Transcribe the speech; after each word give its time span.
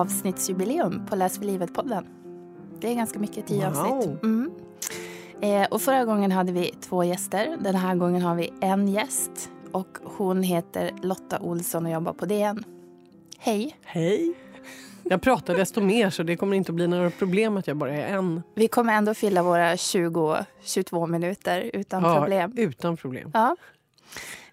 avsnittsjubileum 0.00 1.06
på 1.06 1.16
Läs 1.16 1.38
för 1.38 1.44
livet-podden. 1.44 2.04
Det 2.80 2.90
är 2.90 2.94
ganska 2.94 3.18
mycket, 3.18 3.46
tio 3.46 3.70
Wow. 3.70 3.78
avsnitt. 3.78 4.22
Mm. 4.22 4.50
Eh, 5.40 5.66
och 5.70 5.82
förra 5.82 6.04
gången 6.04 6.32
hade 6.32 6.52
vi 6.52 6.74
två 6.80 7.04
gäster. 7.04 7.56
Den 7.60 7.74
här 7.74 7.94
gången 7.94 8.22
har 8.22 8.34
vi 8.34 8.52
en 8.60 8.88
gäst. 8.88 9.50
Och 9.72 9.98
hon 10.04 10.42
heter 10.42 10.90
Lotta 11.02 11.38
Olsson 11.40 11.86
och 11.86 11.92
jobbar 11.92 12.12
på 12.12 12.26
DN. 12.26 12.64
Hej! 13.38 13.76
Hej! 13.84 14.34
Jag 15.02 15.22
pratar 15.22 15.54
desto 15.54 15.80
mer 15.80 16.10
så 16.10 16.22
det 16.22 16.36
kommer 16.36 16.56
inte 16.56 16.70
att 16.72 16.76
bli 16.76 16.86
några 16.86 17.10
problem 17.10 17.56
att 17.56 17.66
jag 17.66 17.76
bara 17.76 17.92
är 17.94 18.16
en. 18.16 18.42
Vi 18.54 18.68
kommer 18.68 18.92
ändå 18.92 19.14
fylla 19.14 19.42
våra 19.42 19.74
20-22 19.76 21.06
minuter 21.06 21.70
utan 21.74 22.02
Ja, 22.02 22.16
problem. 22.20 22.52
Utan 22.56 22.96
problem. 22.96 23.30
Ja. 23.34 23.56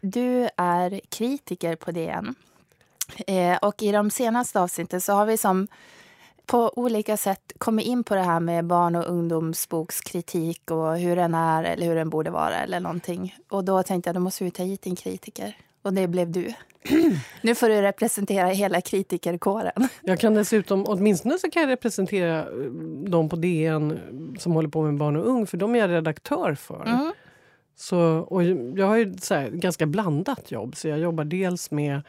Du 0.02 0.50
är 0.58 1.02
kritiker 1.09 1.75
på 1.75 1.91
DN. 1.91 2.36
Eh, 3.27 3.58
och 3.58 3.84
i 3.84 3.91
de 3.91 4.09
senaste 4.09 4.59
avsnitten 4.59 5.02
så 5.02 5.14
har 5.14 5.26
vi 5.26 5.38
som 5.38 5.68
på 6.45 6.72
olika 6.76 7.18
sätt 7.18 7.52
kommit 7.58 7.86
in 7.86 8.04
på 8.04 8.16
det 8.16 8.22
här 8.22 8.40
med 8.40 8.66
barn 8.66 8.95
och 8.95 9.09
ungdomsbokskritik 9.09 10.72
och 10.72 10.98
hur 10.98 11.16
den 11.16 11.34
är 11.34 11.64
eller 11.64 11.86
hur 11.86 11.95
den 11.95 12.09
borde 12.09 12.31
vara 12.31 12.55
eller 12.55 12.80
någonting. 12.80 13.36
Och 13.50 13.64
då 13.64 13.84
tänkte 13.84 14.08
jag, 14.08 14.16
då 14.16 14.20
måste 14.20 14.44
vi 14.44 14.52
ta 14.52 14.64
hit 14.64 14.88
en 14.88 14.95
kritiker. 14.95 15.58
Och 15.81 15.94
det 15.94 16.08
blev 16.08 16.31
du. 16.31 16.54
nu 17.41 17.55
får 17.55 17.70
du 17.70 17.81
representera 17.81 18.48
hela 18.48 18.81
kritikerkåren. 18.81 19.88
Jag 20.02 20.19
kan 20.19 20.34
dessutom, 20.34 20.86
åtminstone 20.88 21.38
så 21.40 21.50
kan 21.50 21.62
jag 21.62 21.69
representera 21.69 22.40
eh, 22.40 22.72
de 23.08 23.30
på 23.30 23.36
DN 23.36 24.00
som 24.40 24.52
håller 24.52 24.69
på 24.69 24.81
med 24.81 24.97
barn 24.97 25.16
och 25.16 25.28
ung, 25.28 25.47
för 25.47 25.58
de 25.58 25.75
är 25.75 25.80
jag 25.80 25.90
redaktör 25.90 26.56
för. 26.56 26.86
Mm. 26.86 27.14
Så, 27.75 28.00
och 28.00 28.44
jag 28.78 28.88
har 28.88 28.97
ju 28.97 29.14
så 29.17 29.36
här, 29.36 29.50
ganska 29.50 29.86
blandat 29.86 30.52
jobb, 30.52 30.75
så 30.75 30.88
jag 30.88 31.00
jobbar 31.00 31.23
dels 31.23 31.72
med 31.72 32.02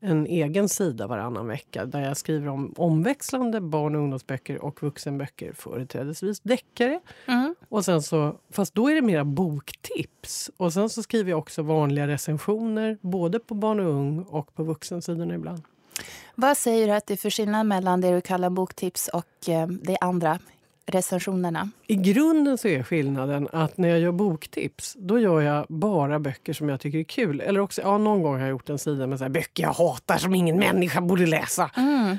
en 0.00 0.26
egen 0.26 0.68
sida 0.68 1.06
varannan 1.06 1.46
vecka 1.46 1.86
där 1.86 2.00
jag 2.00 2.16
skriver 2.16 2.48
om 2.48 2.74
omväxlande 2.76 3.60
barn 3.60 3.94
och 3.94 4.00
ungdomsböcker 4.00 4.64
och 4.64 4.82
vuxenböcker, 4.82 5.52
företrädesvis 5.52 6.40
deckare. 6.40 7.00
Mm. 7.26 7.54
Och 7.68 7.84
sen 7.84 8.02
så, 8.02 8.36
fast 8.50 8.74
då 8.74 8.90
är 8.90 8.94
det 8.94 9.02
mera 9.02 9.24
boktips. 9.24 10.50
Och 10.56 10.72
sen 10.72 10.88
så 10.88 11.02
skriver 11.02 11.30
jag 11.30 11.38
också 11.38 11.62
vanliga 11.62 12.06
recensioner 12.06 12.98
både 13.00 13.38
på 13.38 13.54
barn 13.54 13.80
och 13.80 13.86
ung 13.86 14.22
och 14.22 14.54
på 14.54 14.62
vuxensidorna 14.62 15.34
ibland. 15.34 15.62
Vad 16.34 16.56
säger 16.56 16.86
du 16.86 16.92
att 16.92 17.06
det 17.06 17.14
är 17.14 17.18
för 17.18 17.30
skillnad 17.30 17.66
mellan 17.66 18.00
det 18.00 18.14
du 18.14 18.20
kallar 18.20 18.50
boktips 18.50 19.08
och 19.08 19.48
eh, 19.48 19.66
de 19.66 19.96
andra 20.00 20.38
recensionerna? 20.88 21.70
I 21.86 21.94
grunden 21.94 22.58
så 22.58 22.68
är 22.68 22.82
skillnaden 22.82 23.48
att 23.52 23.78
när 23.78 23.88
jag 23.88 23.98
gör 23.98 24.12
boktips 24.12 24.96
då 24.98 25.18
gör 25.18 25.40
jag 25.40 25.66
bara 25.68 26.18
böcker 26.18 26.52
som 26.52 26.68
jag 26.68 26.80
tycker 26.80 26.98
är 26.98 27.04
kul. 27.04 27.40
Eller 27.40 27.60
också, 27.60 27.82
ja, 27.82 27.98
någon 27.98 28.22
gång 28.22 28.34
har 28.34 28.40
jag 28.40 28.50
gjort 28.50 28.68
en 28.68 28.78
sida 28.78 29.06
med 29.06 29.18
så 29.18 29.24
här, 29.24 29.30
böcker 29.30 29.62
jag 29.62 29.72
hatar 29.72 30.18
som 30.18 30.34
ingen 30.34 30.56
människa 30.58 31.00
borde 31.00 31.26
läsa. 31.26 31.70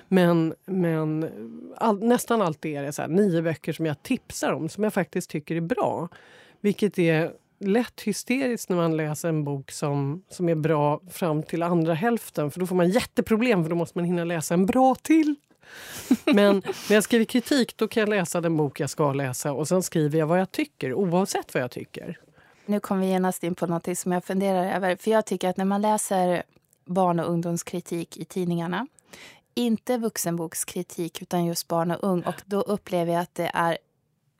Men, 0.07 0.53
men 0.65 1.29
all, 1.77 2.03
nästan 2.03 2.41
alltid 2.41 2.77
är 2.77 2.83
det 2.83 2.93
så 2.93 3.01
här, 3.01 3.09
nio 3.09 3.41
böcker 3.41 3.73
som 3.73 3.85
jag 3.85 4.03
tipsar 4.03 4.53
om 4.53 4.69
som 4.69 4.83
jag 4.83 4.93
faktiskt 4.93 5.29
tycker 5.29 5.55
är 5.55 5.61
bra. 5.61 6.09
Vilket 6.61 6.99
är 6.99 7.31
lätt 7.59 8.01
hysteriskt 8.01 8.69
när 8.69 8.77
man 8.77 8.97
läser 8.97 9.29
en 9.29 9.43
bok 9.43 9.71
som, 9.71 10.23
som 10.29 10.49
är 10.49 10.55
bra 10.55 11.01
fram 11.11 11.43
till 11.43 11.63
andra 11.63 11.93
hälften. 11.93 12.51
För 12.51 12.59
då 12.59 12.67
får 12.67 12.75
man 12.75 12.89
jätteproblem 12.89 13.63
för 13.63 13.69
då 13.69 13.75
måste 13.75 13.97
man 13.97 14.05
hinna 14.05 14.23
läsa 14.23 14.53
en 14.53 14.65
bra 14.65 14.95
till. 14.95 15.35
Men 16.25 16.61
när 16.89 16.93
jag 16.93 17.03
skriver 17.03 17.25
kritik 17.25 17.77
då 17.77 17.87
kan 17.87 18.01
jag 18.01 18.09
läsa 18.09 18.41
den 18.41 18.57
bok 18.57 18.79
jag 18.79 18.89
ska 18.89 19.13
läsa 19.13 19.51
och 19.53 19.67
sen 19.67 19.83
skriver 19.83 20.19
jag 20.19 20.27
vad 20.27 20.39
jag 20.39 20.51
tycker 20.51 20.93
oavsett 20.93 21.53
vad 21.53 21.63
jag 21.63 21.71
tycker. 21.71 22.19
Nu 22.65 22.79
kommer 22.79 23.01
vi 23.01 23.07
genast 23.07 23.43
in 23.43 23.55
på 23.55 23.67
något 23.67 23.97
som 23.97 24.11
jag 24.11 24.23
funderar 24.25 24.75
över. 24.75 24.95
För 24.95 25.11
jag 25.11 25.25
tycker 25.25 25.49
att 25.49 25.57
när 25.57 25.65
man 25.65 25.81
läser 25.81 26.43
barn 26.85 27.19
och 27.19 27.29
ungdomskritik 27.29 28.17
i 28.17 28.25
tidningarna, 28.25 28.87
inte 29.53 29.97
vuxenbokskritik 29.97 31.21
utan 31.21 31.45
just 31.45 31.67
barn 31.67 31.91
och 31.91 32.03
ung, 32.03 32.21
och 32.21 32.41
då 32.45 32.61
upplever 32.61 33.13
jag 33.13 33.21
att 33.21 33.35
det 33.35 33.51
är 33.53 33.77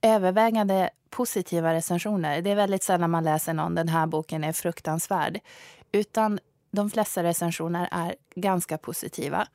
övervägande 0.01 0.89
positiva 1.09 1.73
recensioner. 1.73 2.41
Det 2.41 2.49
är 2.49 2.55
väldigt 2.55 2.83
sällan 2.83 3.11
man 3.11 3.23
läser 3.23 3.53
någon, 3.53 3.75
den 3.75 3.87
här 3.87 4.07
boken 4.07 4.43
är 4.43 4.53
fruktansvärd. 4.53 5.39
Utan 5.91 6.39
de 6.71 6.89
flesta 6.89 7.23
recensioner 7.23 7.87
är 7.91 8.15
ganska 8.35 8.77
positiva. 8.77 9.47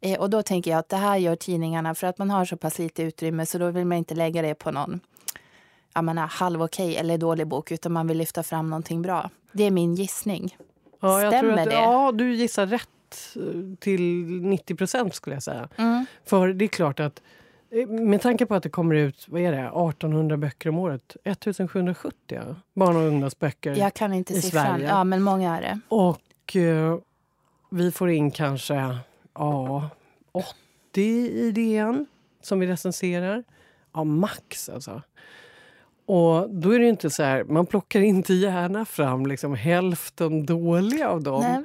Eh, 0.00 0.20
och 0.20 0.30
då 0.30 0.42
tänker 0.42 0.70
jag 0.70 0.78
att 0.78 0.88
det 0.88 0.96
här 0.96 1.16
gör 1.16 1.36
tidningarna 1.36 1.94
för 1.94 2.06
att 2.06 2.18
man 2.18 2.30
har 2.30 2.44
så 2.44 2.56
pass 2.56 2.78
lite 2.78 3.02
utrymme 3.02 3.46
så 3.46 3.58
då 3.58 3.70
vill 3.70 3.86
man 3.86 3.98
inte 3.98 4.14
lägga 4.14 4.42
det 4.42 4.54
på 4.54 4.70
någon 4.70 5.00
jag 5.98 6.04
menar, 6.04 6.26
halv 6.26 6.62
okej 6.62 6.96
eller 6.96 7.18
dålig 7.18 7.46
bok 7.46 7.70
utan 7.70 7.92
man 7.92 8.06
vill 8.06 8.18
lyfta 8.18 8.42
fram 8.42 8.70
någonting 8.70 9.02
bra. 9.02 9.30
Det 9.52 9.64
är 9.64 9.70
min 9.70 9.94
gissning. 9.94 10.56
Ja, 11.00 11.30
Stämmer 11.30 11.58
att, 11.58 11.64
det? 11.64 11.74
Ja, 11.74 12.12
du 12.12 12.34
gissar 12.34 12.66
rätt 12.66 13.36
eh, 13.36 13.42
till 13.78 14.24
90 14.42 14.74
procent 14.74 15.14
skulle 15.14 15.36
jag 15.36 15.42
säga. 15.42 15.68
För 16.24 16.48
det 16.48 16.64
är 16.64 16.68
klart 16.68 17.00
att 17.00 17.22
eh, 17.70 17.88
med 17.88 18.20
tanke 18.22 18.46
på 18.46 18.54
att 18.54 18.62
det 18.62 18.68
kommer 18.68 18.94
ut 18.94 19.26
vad 19.28 19.40
är 19.40 19.52
det, 19.52 19.58
1800 19.58 20.36
böcker 20.36 20.68
om 20.68 20.78
året, 20.78 21.16
1770 21.24 22.14
ja, 22.26 22.42
barn 22.74 22.96
och 22.96 23.02
ungdomsböcker. 23.02 23.76
Jag 23.76 23.94
kan 23.94 24.12
inte 24.12 24.34
I. 24.34 24.42
Sverige. 24.42 24.88
Ja, 24.88 25.04
men 25.04 25.22
många 25.22 25.56
är 25.56 25.60
det. 25.60 25.80
Och 25.88 26.20
eh, 26.56 26.98
vi 27.70 27.92
får 27.92 28.10
in 28.10 28.30
kanske 28.30 28.98
ja, 29.34 29.90
80 30.32 31.00
i 31.00 31.50
DN 31.50 32.06
som 32.42 32.60
vi 32.60 32.66
recenserar. 32.66 33.44
Ja, 33.94 34.04
max 34.04 34.68
alltså. 34.68 35.02
Och 36.06 36.50
då 36.50 36.70
är 36.70 36.78
det 36.78 36.88
inte 36.88 37.10
så 37.10 37.22
här, 37.22 37.44
man 37.44 37.66
plockar 37.66 38.00
inte 38.00 38.34
gärna 38.34 38.84
fram 38.84 39.26
liksom 39.26 39.54
hälften 39.54 40.46
dåliga 40.46 41.08
av 41.08 41.22
dem. 41.22 41.42
Nej. 41.42 41.64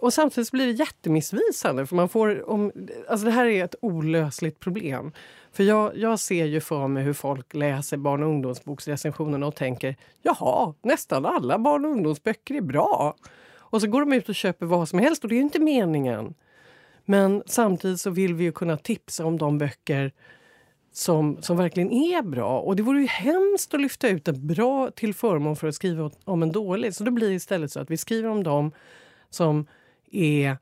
Och 0.00 0.12
samtidigt 0.12 0.50
blir 0.50 0.66
det 0.66 0.72
jättemissvisande. 0.72 1.86
För 1.86 1.96
man 1.96 2.08
får, 2.08 2.50
om, 2.50 2.72
alltså 3.08 3.26
det 3.26 3.32
här 3.32 3.46
är 3.46 3.64
ett 3.64 3.74
olösligt 3.80 4.60
problem. 4.60 5.12
För 5.52 5.64
jag, 5.64 5.96
jag 5.96 6.18
ser 6.18 6.44
ju 6.44 6.60
för 6.60 6.88
mig 6.88 7.02
hur 7.02 7.12
folk 7.12 7.54
läser 7.54 7.96
barn 7.96 8.22
och 8.22 8.28
ungdomsboksrecensionerna 8.28 9.46
och 9.46 9.54
tänker 9.54 9.96
jaha, 10.22 10.74
nästan 10.82 11.26
alla 11.26 11.58
barn 11.58 11.84
och 11.84 11.90
ungdomsböcker 11.90 12.54
är 12.54 12.60
bra. 12.60 13.14
Och 13.70 13.80
så 13.80 13.86
går 13.86 14.00
de 14.00 14.12
ut 14.12 14.28
och 14.28 14.34
köper 14.34 14.66
vad 14.66 14.88
som 14.88 14.98
helst 14.98 15.22
och 15.22 15.28
det 15.28 15.34
är 15.34 15.36
ju 15.36 15.42
inte 15.42 15.60
meningen. 15.60 16.34
Men 17.04 17.42
samtidigt 17.46 18.00
så 18.00 18.10
vill 18.10 18.34
vi 18.34 18.44
ju 18.44 18.52
kunna 18.52 18.76
tipsa 18.76 19.24
om 19.24 19.38
de 19.38 19.58
böcker 19.58 20.12
som, 20.92 21.42
som 21.42 21.56
verkligen 21.56 21.92
är 21.92 22.22
bra. 22.22 22.60
Och 22.60 22.76
det 22.76 22.82
vore 22.82 23.00
ju 23.00 23.06
hemskt 23.06 23.74
att 23.74 23.80
lyfta 23.80 24.08
ut 24.08 24.28
en 24.28 24.46
bra 24.46 24.90
till 24.90 25.14
förmån 25.14 25.56
för 25.56 25.68
att 25.68 25.74
skriva 25.74 26.10
om 26.24 26.42
en 26.42 26.52
dålig. 26.52 26.94
Så 26.94 27.04
då 27.04 27.10
blir 27.10 27.28
det 27.28 27.34
istället 27.34 27.72
så 27.72 27.80
att 27.80 27.90
vi 27.90 27.96
skriver 27.96 28.28
om 28.28 28.42
dem 28.42 28.72
som 29.30 29.66
är 30.10 30.56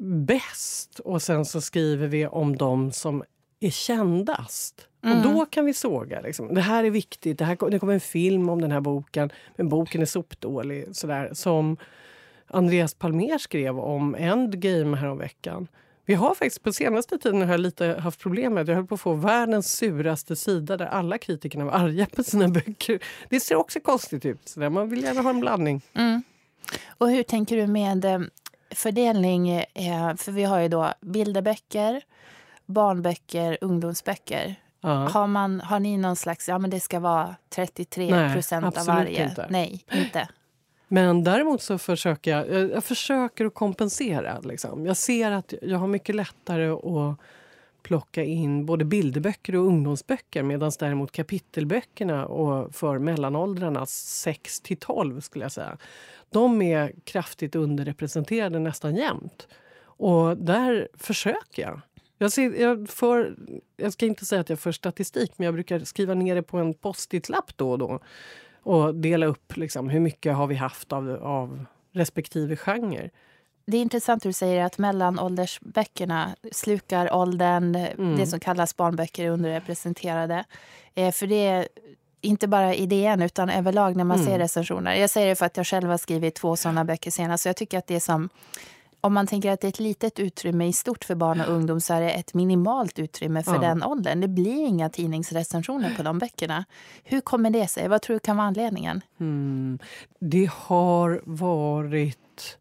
bäst 0.00 0.98
och 0.98 1.22
sen 1.22 1.44
så 1.44 1.60
skriver 1.60 2.06
vi 2.06 2.26
om 2.26 2.56
dem 2.56 2.92
som 2.92 3.24
är 3.60 3.70
kändast. 3.70 4.88
Och 5.02 5.22
då 5.22 5.46
kan 5.46 5.64
vi 5.64 5.74
såga. 5.74 6.20
Liksom. 6.20 6.54
Det 6.54 6.60
här 6.60 6.84
är 6.84 6.90
viktigt. 6.90 7.38
Det, 7.38 7.44
här, 7.44 7.70
det 7.70 7.78
kommer 7.78 7.94
en 7.94 8.00
film 8.00 8.48
om 8.48 8.60
den 8.60 8.72
här 8.72 8.80
boken, 8.80 9.30
men 9.56 9.68
boken 9.68 10.02
är 10.02 10.06
sopdålig. 10.06 10.96
Sådär. 10.96 11.30
Som 11.32 11.76
Andreas 12.46 12.94
Palmér 12.94 13.38
skrev 13.38 13.78
om 13.78 14.14
Endgame 14.14 14.96
häromveckan. 14.96 15.68
Vi 16.04 16.14
har 16.14 16.34
faktiskt 16.34 16.62
på 16.62 16.72
senaste 16.72 17.18
tiden 17.18 17.42
har 17.42 17.48
jag 17.48 17.60
lite 17.60 17.86
haft 17.86 18.20
problem 18.20 18.54
med 18.54 18.62
att 18.62 18.68
jag 18.68 18.74
höll 18.74 18.86
på 18.86 18.94
att 18.94 19.00
få 19.00 19.12
världens 19.12 19.72
suraste 19.72 20.36
sida 20.36 20.76
där 20.76 20.86
alla 20.86 21.18
kritikerna 21.18 21.64
var 21.64 21.72
arga 21.72 22.06
på 22.06 22.22
sina 22.22 22.48
böcker. 22.48 22.98
Det 23.28 23.40
ser 23.40 23.54
också 23.54 23.80
konstigt 23.80 24.24
ut. 24.24 24.48
Så 24.48 24.60
där. 24.60 24.70
Man 24.70 24.88
vill 24.88 25.02
gärna 25.02 25.20
ha 25.20 25.30
en 25.30 25.40
blandning. 25.40 25.82
Och 26.88 27.10
hur 27.10 27.22
tänker 27.22 27.56
du 27.56 27.66
med 27.66 28.04
eh, 28.04 28.20
fördelning? 28.70 29.50
Eh, 29.50 30.16
för 30.16 30.32
vi 30.32 30.44
har 30.44 30.60
ju 30.60 30.68
då 30.68 30.92
bilderböcker, 31.00 32.02
barnböcker, 32.66 33.58
ungdomsböcker. 33.60 34.54
Ja. 34.80 34.88
Har, 34.88 35.26
man, 35.26 35.60
har 35.60 35.80
ni 35.80 35.96
någon 35.96 36.16
slags, 36.16 36.48
ja 36.48 36.58
men 36.58 36.70
det 36.70 36.80
ska 36.80 37.00
vara 37.00 37.36
33 37.48 38.10
Nej, 38.10 38.34
procent 38.34 38.78
av 38.78 38.86
varje? 38.86 39.24
inte. 39.24 39.46
Nej, 39.50 39.84
inte. 39.92 40.28
Men 40.88 41.24
däremot 41.24 41.62
så 41.62 41.78
försöker 41.78 42.30
jag, 42.30 42.48
jag, 42.50 42.70
jag 42.70 42.84
försöker 42.84 43.44
att 43.44 43.54
kompensera. 43.54 44.40
Liksom. 44.40 44.86
Jag 44.86 44.96
ser 44.96 45.30
att 45.30 45.54
jag 45.62 45.78
har 45.78 45.86
mycket 45.86 46.14
lättare 46.14 46.68
att 46.68 47.18
plocka 47.82 48.24
in 48.24 48.66
både 48.66 48.84
bilderböcker 48.84 49.56
och 49.56 49.66
ungdomsböcker 49.66 50.42
medan 50.42 50.72
däremot 50.78 51.12
kapitelböckerna 51.12 52.26
och 52.26 52.74
för 52.74 52.98
mellanåldrarna 52.98 53.86
6 53.86 54.60
till 54.60 54.76
12 54.76 55.20
skulle 55.20 55.44
jag 55.44 55.52
säga. 55.52 55.76
De 56.30 56.62
är 56.62 56.92
kraftigt 57.04 57.54
underrepresenterade 57.54 58.58
nästan 58.58 58.96
jämt. 58.96 59.48
Och 59.78 60.36
där 60.36 60.88
försöker 60.94 61.62
jag. 61.62 61.80
Jag, 62.18 62.32
ser, 62.32 62.60
jag, 62.60 62.88
för, 62.88 63.36
jag 63.76 63.92
ska 63.92 64.06
inte 64.06 64.26
säga 64.26 64.40
att 64.40 64.48
jag 64.48 64.58
för 64.60 64.72
statistik 64.72 65.32
men 65.36 65.44
jag 65.44 65.54
brukar 65.54 65.80
skriva 65.80 66.14
ner 66.14 66.34
det 66.34 66.42
på 66.42 66.58
en 66.58 66.74
post-it-lapp 66.74 67.56
då 67.56 67.70
och 67.70 67.78
då 67.78 68.00
och 68.62 68.94
dela 68.94 69.26
upp 69.26 69.56
liksom, 69.56 69.88
hur 69.88 70.00
mycket 70.00 70.34
har 70.34 70.46
vi 70.46 70.54
haft 70.54 70.92
av, 70.92 71.10
av 71.22 71.64
respektive 71.92 72.56
genre. 72.56 73.10
Det 73.66 73.76
är 73.76 73.82
intressant 73.82 74.24
hur 74.24 74.28
du 74.28 74.32
säger 74.32 74.64
att 74.64 74.78
mellanåldersböckerna 74.78 76.36
slukar 76.52 77.14
åldern. 77.14 77.76
Mm. 77.76 78.16
Det 78.16 78.26
som 78.26 78.40
kallas 78.40 78.76
barnböcker 78.76 79.24
är 79.24 79.30
underrepresenterade. 79.30 80.44
Eh, 80.94 81.12
för 81.12 81.26
det 81.26 81.46
är 81.46 81.68
inte 82.20 82.48
bara 82.48 82.74
i 82.74 82.86
DN 82.86 83.22
utan 83.22 83.50
överlag 83.50 83.96
när 83.96 84.04
man 84.04 84.16
Mm. 84.20 84.26
ser 84.26 84.38
recensioner. 84.38 84.94
Jag 84.94 85.10
säger 85.10 85.28
det 85.28 85.36
för 85.36 85.46
att 85.46 85.56
jag 85.56 85.66
själv 85.66 85.88
har 85.88 85.98
skrivit 85.98 86.34
två 86.34 86.56
såna 86.56 86.84
böcker 86.84 87.10
senast. 87.10 87.42
Så 87.42 87.48
jag 87.48 87.56
tycker 87.56 87.78
att 87.78 87.86
det 87.86 87.96
är 87.96 88.00
som 88.00 88.28
om 89.06 89.14
man 89.14 89.26
tänker 89.26 89.50
att 89.52 89.60
det 89.60 89.66
är 89.66 89.68
ett 89.68 89.80
litet 89.80 90.18
utrymme 90.18 90.66
i 90.66 90.72
stort 90.72 91.04
för 91.04 91.14
barn 91.14 91.40
och 91.40 91.48
ungdom 91.48 91.80
så 91.80 91.94
är 91.94 92.00
det 92.00 92.10
ett 92.10 92.34
minimalt 92.34 92.98
utrymme 92.98 93.42
för 93.42 93.54
Ja. 93.54 93.60
den 93.60 93.82
åldern. 93.82 94.20
Det 94.20 94.28
blir 94.28 94.66
inga 94.66 94.88
tidningsrecensioner 94.90 95.94
på 95.96 96.02
de 96.02 96.18
böckerna. 96.18 96.64
Hur 97.04 97.20
kommer 97.20 97.50
det 97.50 97.68
sig? 97.68 97.88
Vad 97.88 98.02
tror 98.02 98.14
du 98.14 98.20
kan 98.20 98.36
vara 98.36 98.46
anledningen? 98.46 99.00
Mm. 99.20 99.78
Det 100.20 100.50
har 100.52 101.20
varit 101.24 102.58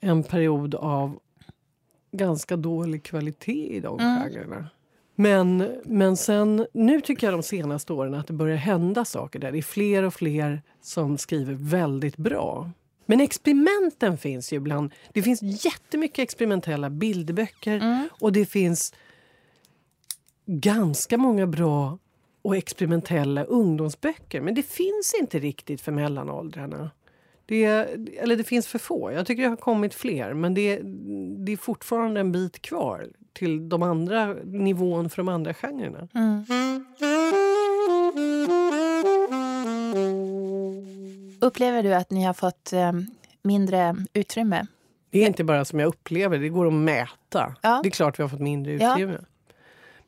en 0.00 0.22
period 0.22 0.74
av 0.74 1.18
ganska 2.12 2.56
dålig 2.56 3.02
kvalitet 3.02 3.76
i 3.76 3.80
de 3.80 4.00
Mm. 4.00 4.22
genrerna. 4.22 4.66
Men, 5.14 5.68
men 5.84 6.16
sen, 6.16 6.66
nu 6.74 7.00
tycker 7.00 7.26
jag 7.26 7.34
de 7.34 7.42
senaste 7.42 7.92
åren 7.92 8.14
att 8.14 8.26
det 8.26 8.32
börjar 8.32 8.56
hända 8.56 9.04
saker 9.04 9.38
där. 9.38 9.52
Det 9.52 9.58
är 9.58 9.62
fler 9.62 10.02
och 10.02 10.14
fler 10.14 10.62
som 10.82 11.18
skriver 11.18 11.54
väldigt 11.54 12.16
bra. 12.16 12.70
Men 13.10 13.20
experimenten 13.20 14.18
finns 14.18 14.52
ju 14.52 14.56
ibland. 14.56 14.92
Det 15.12 15.22
finns 15.22 15.64
jättemycket 15.64 16.18
experimentella 16.18 16.90
bilderböcker 16.90 17.76
Mm. 17.76 18.08
och 18.20 18.32
det 18.32 18.46
finns 18.46 18.94
ganska 20.46 21.18
många 21.18 21.46
bra 21.46 21.98
och 22.42 22.56
experimentella 22.56 23.44
ungdomsböcker. 23.44 24.40
Men 24.40 24.54
det 24.54 24.62
finns 24.62 25.14
inte 25.20 25.38
riktigt 25.38 25.80
för 25.80 25.92
mellanåldrarna. 25.92 26.90
Det, 27.46 27.64
eller 28.18 28.36
det 28.36 28.44
finns 28.44 28.66
för 28.66 28.78
få. 28.78 29.12
Jag 29.12 29.26
tycker 29.26 29.42
det 29.42 29.48
har 29.48 29.56
kommit 29.56 29.94
fler, 29.94 30.34
men 30.34 30.54
det, 30.54 30.80
det 31.44 31.52
är 31.52 31.56
fortfarande 31.56 32.20
en 32.20 32.32
bit 32.32 32.62
kvar 32.62 33.08
till 33.32 33.68
de 33.68 33.82
andra 33.82 34.34
nivån 34.44 35.10
för 35.10 35.16
de 35.16 35.28
andra 35.28 35.54
genrerna. 35.54 36.08
Mm. 36.14 36.44
Upplever 41.48 41.82
du 41.82 41.94
att 41.94 42.10
ni 42.10 42.24
har 42.24 42.32
fått 42.32 42.72
eh, 42.72 42.92
mindre 43.42 43.96
utrymme? 44.12 44.66
Det 45.10 45.22
är 45.22 45.26
inte 45.26 45.44
bara 45.44 45.64
som 45.64 45.78
jag 45.80 45.86
upplever 45.86 46.38
det, 46.38 46.48
går 46.48 46.66
att 46.66 46.72
mäta. 46.72 47.56
Ja. 47.62 47.80
Det 47.82 47.88
är 47.88 47.90
klart 47.90 48.18
vi 48.18 48.22
har 48.22 48.28
fått 48.28 48.40
mindre 48.40 48.72
Ja. 48.72 48.92
utrymme. 48.92 49.18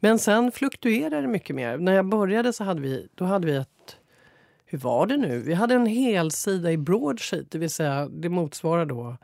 Men 0.01 0.19
sen 0.19 0.53
fluktuerar 0.53 1.23
det 1.23 1.29
mycket 1.29 1.57
mer. 1.57 1.79
När 1.79 1.93
jag 1.93 2.07
började 2.09 2.53
så 2.53 2.65
hade 2.65 2.81
vi, 2.81 3.09
då 3.15 3.25
hade 3.25 3.47
vi 3.47 3.57
ett... 3.57 3.97
Hur 4.67 4.79
var 4.79 5.07
det 5.07 5.17
nu? 5.17 5.39
Vi 5.39 5.55
hade 5.55 5.75
en 5.75 5.87
hel 5.87 6.31
sida 6.31 6.73
i 6.73 6.77
broadsheet, 6.77 7.51
det 7.51 7.59
vill 7.59 7.71
säga 7.71 8.09
det 8.09 8.29
motsvarar 8.29 8.87
då 8.87 9.17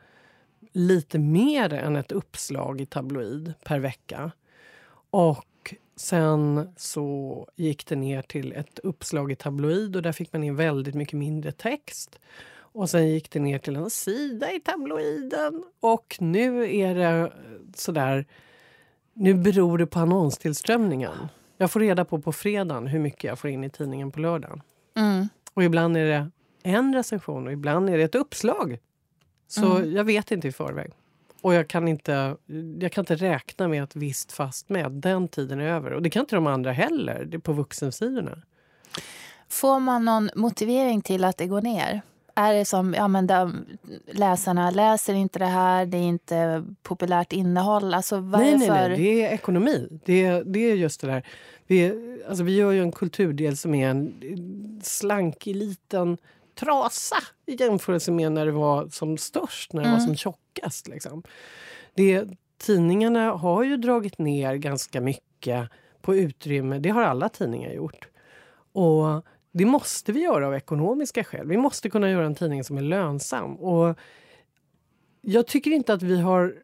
lite 0.73 1.19
mer 1.19 1.73
än 1.75 1.97
ett 1.97 2.13
uppslag 2.13 2.81
i 2.81 2.87
tabloid 2.87 3.55
per 3.65 3.79
vecka. 3.79 4.31
Och 5.11 5.45
sen 5.97 6.69
så 6.77 7.49
gick 7.57 7.87
det 7.87 7.97
ner 7.97 8.23
till 8.23 8.53
ett 8.53 8.79
uppslag 8.79 9.33
i 9.33 9.37
tabloid 9.37 9.97
och 9.97 10.03
där 10.03 10.13
fick 10.13 10.33
man 10.33 10.45
in 10.45 10.57
väldigt 10.57 10.95
mycket 10.95 11.19
mindre 11.19 11.53
text. 11.53 12.19
Och 12.59 12.91
sen 12.91 13.09
gick 13.09 13.31
det 13.31 13.41
ner 13.41 13.59
till 13.59 13.77
en 13.77 13.91
sida 13.91 14.53
i 14.53 14.61
tabloiden 14.61 15.65
och 15.81 16.17
nu 16.21 16.77
är 16.77 16.95
det 16.95 17.33
sådär... 17.75 18.27
Nu 19.15 19.35
beror 19.35 19.79
det 19.79 19.87
på 19.87 19.99
annonstillströmningen. 19.99 21.29
Jag 21.57 21.71
får 21.71 21.81
reda 21.81 22.05
på 22.05 22.21
på 22.21 22.33
fredagen 22.33 22.87
hur 22.87 22.99
mycket 22.99 23.25
jag 23.25 23.39
får 23.39 23.51
in 23.51 23.65
i 23.65 23.71
tidningen 23.71 24.13
på 24.13 24.21
lördagen. 24.21 24.63
Mm. 24.97 25.29
Och 25.55 25.65
ibland 25.65 25.97
är 25.97 26.05
det 26.05 26.31
en 26.63 26.95
recension 26.95 27.47
och 27.47 27.53
ibland 27.53 27.91
är 27.91 27.99
det 27.99 28.05
ett 28.05 28.15
uppslag. 28.15 28.79
Så 29.49 29.77
Mm. 29.77 29.93
jag 29.93 30.05
vet 30.05 30.31
inte 30.31 30.49
i 30.49 30.53
förväg. 30.53 30.93
Och 31.47 31.55
jag 31.55 31.69
kan 31.69 31.89
inte, 31.89 32.37
jag 32.81 32.93
kan 32.93 33.03
inte 33.03 33.17
räkna 33.17 33.69
med 33.69 33.83
ett 33.83 33.97
visst 33.97 34.33
fast 34.33 34.69
med. 34.69 34.93
Den 34.93 35.29
tiden 35.29 35.61
är 35.61 35.69
över. 35.69 35.93
Och 35.93 36.03
det 36.03 36.11
kan 36.11 36.21
inte 36.21 36.35
de 36.35 36.47
andra 36.47 36.73
heller, 36.73 37.25
det 37.25 37.37
är 37.37 37.39
på 37.39 37.53
vuxensidorna. 37.53 38.43
Får 39.49 39.81
man 39.81 40.05
någon 40.05 40.31
motivering 40.35 41.03
till 41.03 41.25
att 41.25 41.37
det 41.37 41.47
går 41.47 41.63
ner? 41.63 42.01
Är 42.35 42.55
det 42.55 42.65
som 42.65 42.95
ja, 42.95 43.09
men 43.09 43.27
de, 43.27 43.65
läsarna 44.13 44.71
läser 44.71 45.15
inte 45.15 45.39
det 45.39 45.47
här, 45.47 45.87
det 45.87 45.97
är 45.97 46.03
inte 46.03 46.65
populärt 46.83 47.33
innehåll? 47.33 47.95
Alltså, 47.95 48.21
Nej, 48.21 48.59
nej, 48.59 48.69
nej, 48.69 48.97
det 48.97 49.25
är 49.25 49.33
ekonomi. 49.33 49.89
Det 50.05 50.25
är, 50.25 50.45
det 50.45 50.71
är 50.71 50.75
just 50.75 51.01
det 51.01 51.07
där. 51.07 51.27
Vi, 51.67 51.93
alltså, 52.29 52.45
vi 52.45 52.57
gör 52.57 52.73
ju 52.73 52.83
en 52.83 52.93
kulturdel 52.93 53.57
som 53.57 53.75
är 53.75 53.89
en 53.89 54.81
slankig 54.83 55.57
liten 55.57 56.19
trasa 56.57 57.17
i 57.47 57.55
jämförelse 57.61 58.13
med 58.13 58.33
när 58.33 58.47
det 58.47 58.53
var 58.53 58.89
som 58.89 59.19
störst, 59.19 59.73
när 59.73 59.83
det 59.83 59.89
var 59.89 59.97
Mm. 59.97 60.07
som 60.07 60.17
tjockast. 60.17 60.89
Liksom. 60.89 61.23
Det, 61.95 62.25
tidningarna 62.59 63.31
har 63.31 63.63
ju 63.65 63.77
dragit 63.77 64.19
ner 64.19 64.55
ganska 64.55 65.01
mycket 65.01 65.69
på 66.03 66.17
utrymme. 66.17 66.79
Det 66.79 66.89
har 66.89 67.03
alla 67.03 67.29
tidningar 67.29 67.71
gjort. 67.71 68.09
Och 68.73 69.27
det 69.53 69.65
måste 69.65 70.13
vi 70.13 70.21
göra 70.21 70.47
av 70.47 70.55
ekonomiska 70.55 71.25
skäl. 71.25 71.47
Vi 71.49 71.57
måste 71.57 71.91
kunna 71.91 72.11
göra 72.11 72.27
en 72.27 72.35
tidning 72.35 72.65
som 72.65 72.79
är 72.79 72.83
lönsam. 72.83 73.57
Och 73.57 73.99
jag 75.21 75.47
tycker 75.47 75.71
inte 75.71 75.93
att 75.93 76.03
vi 76.03 76.21
har 76.21 76.55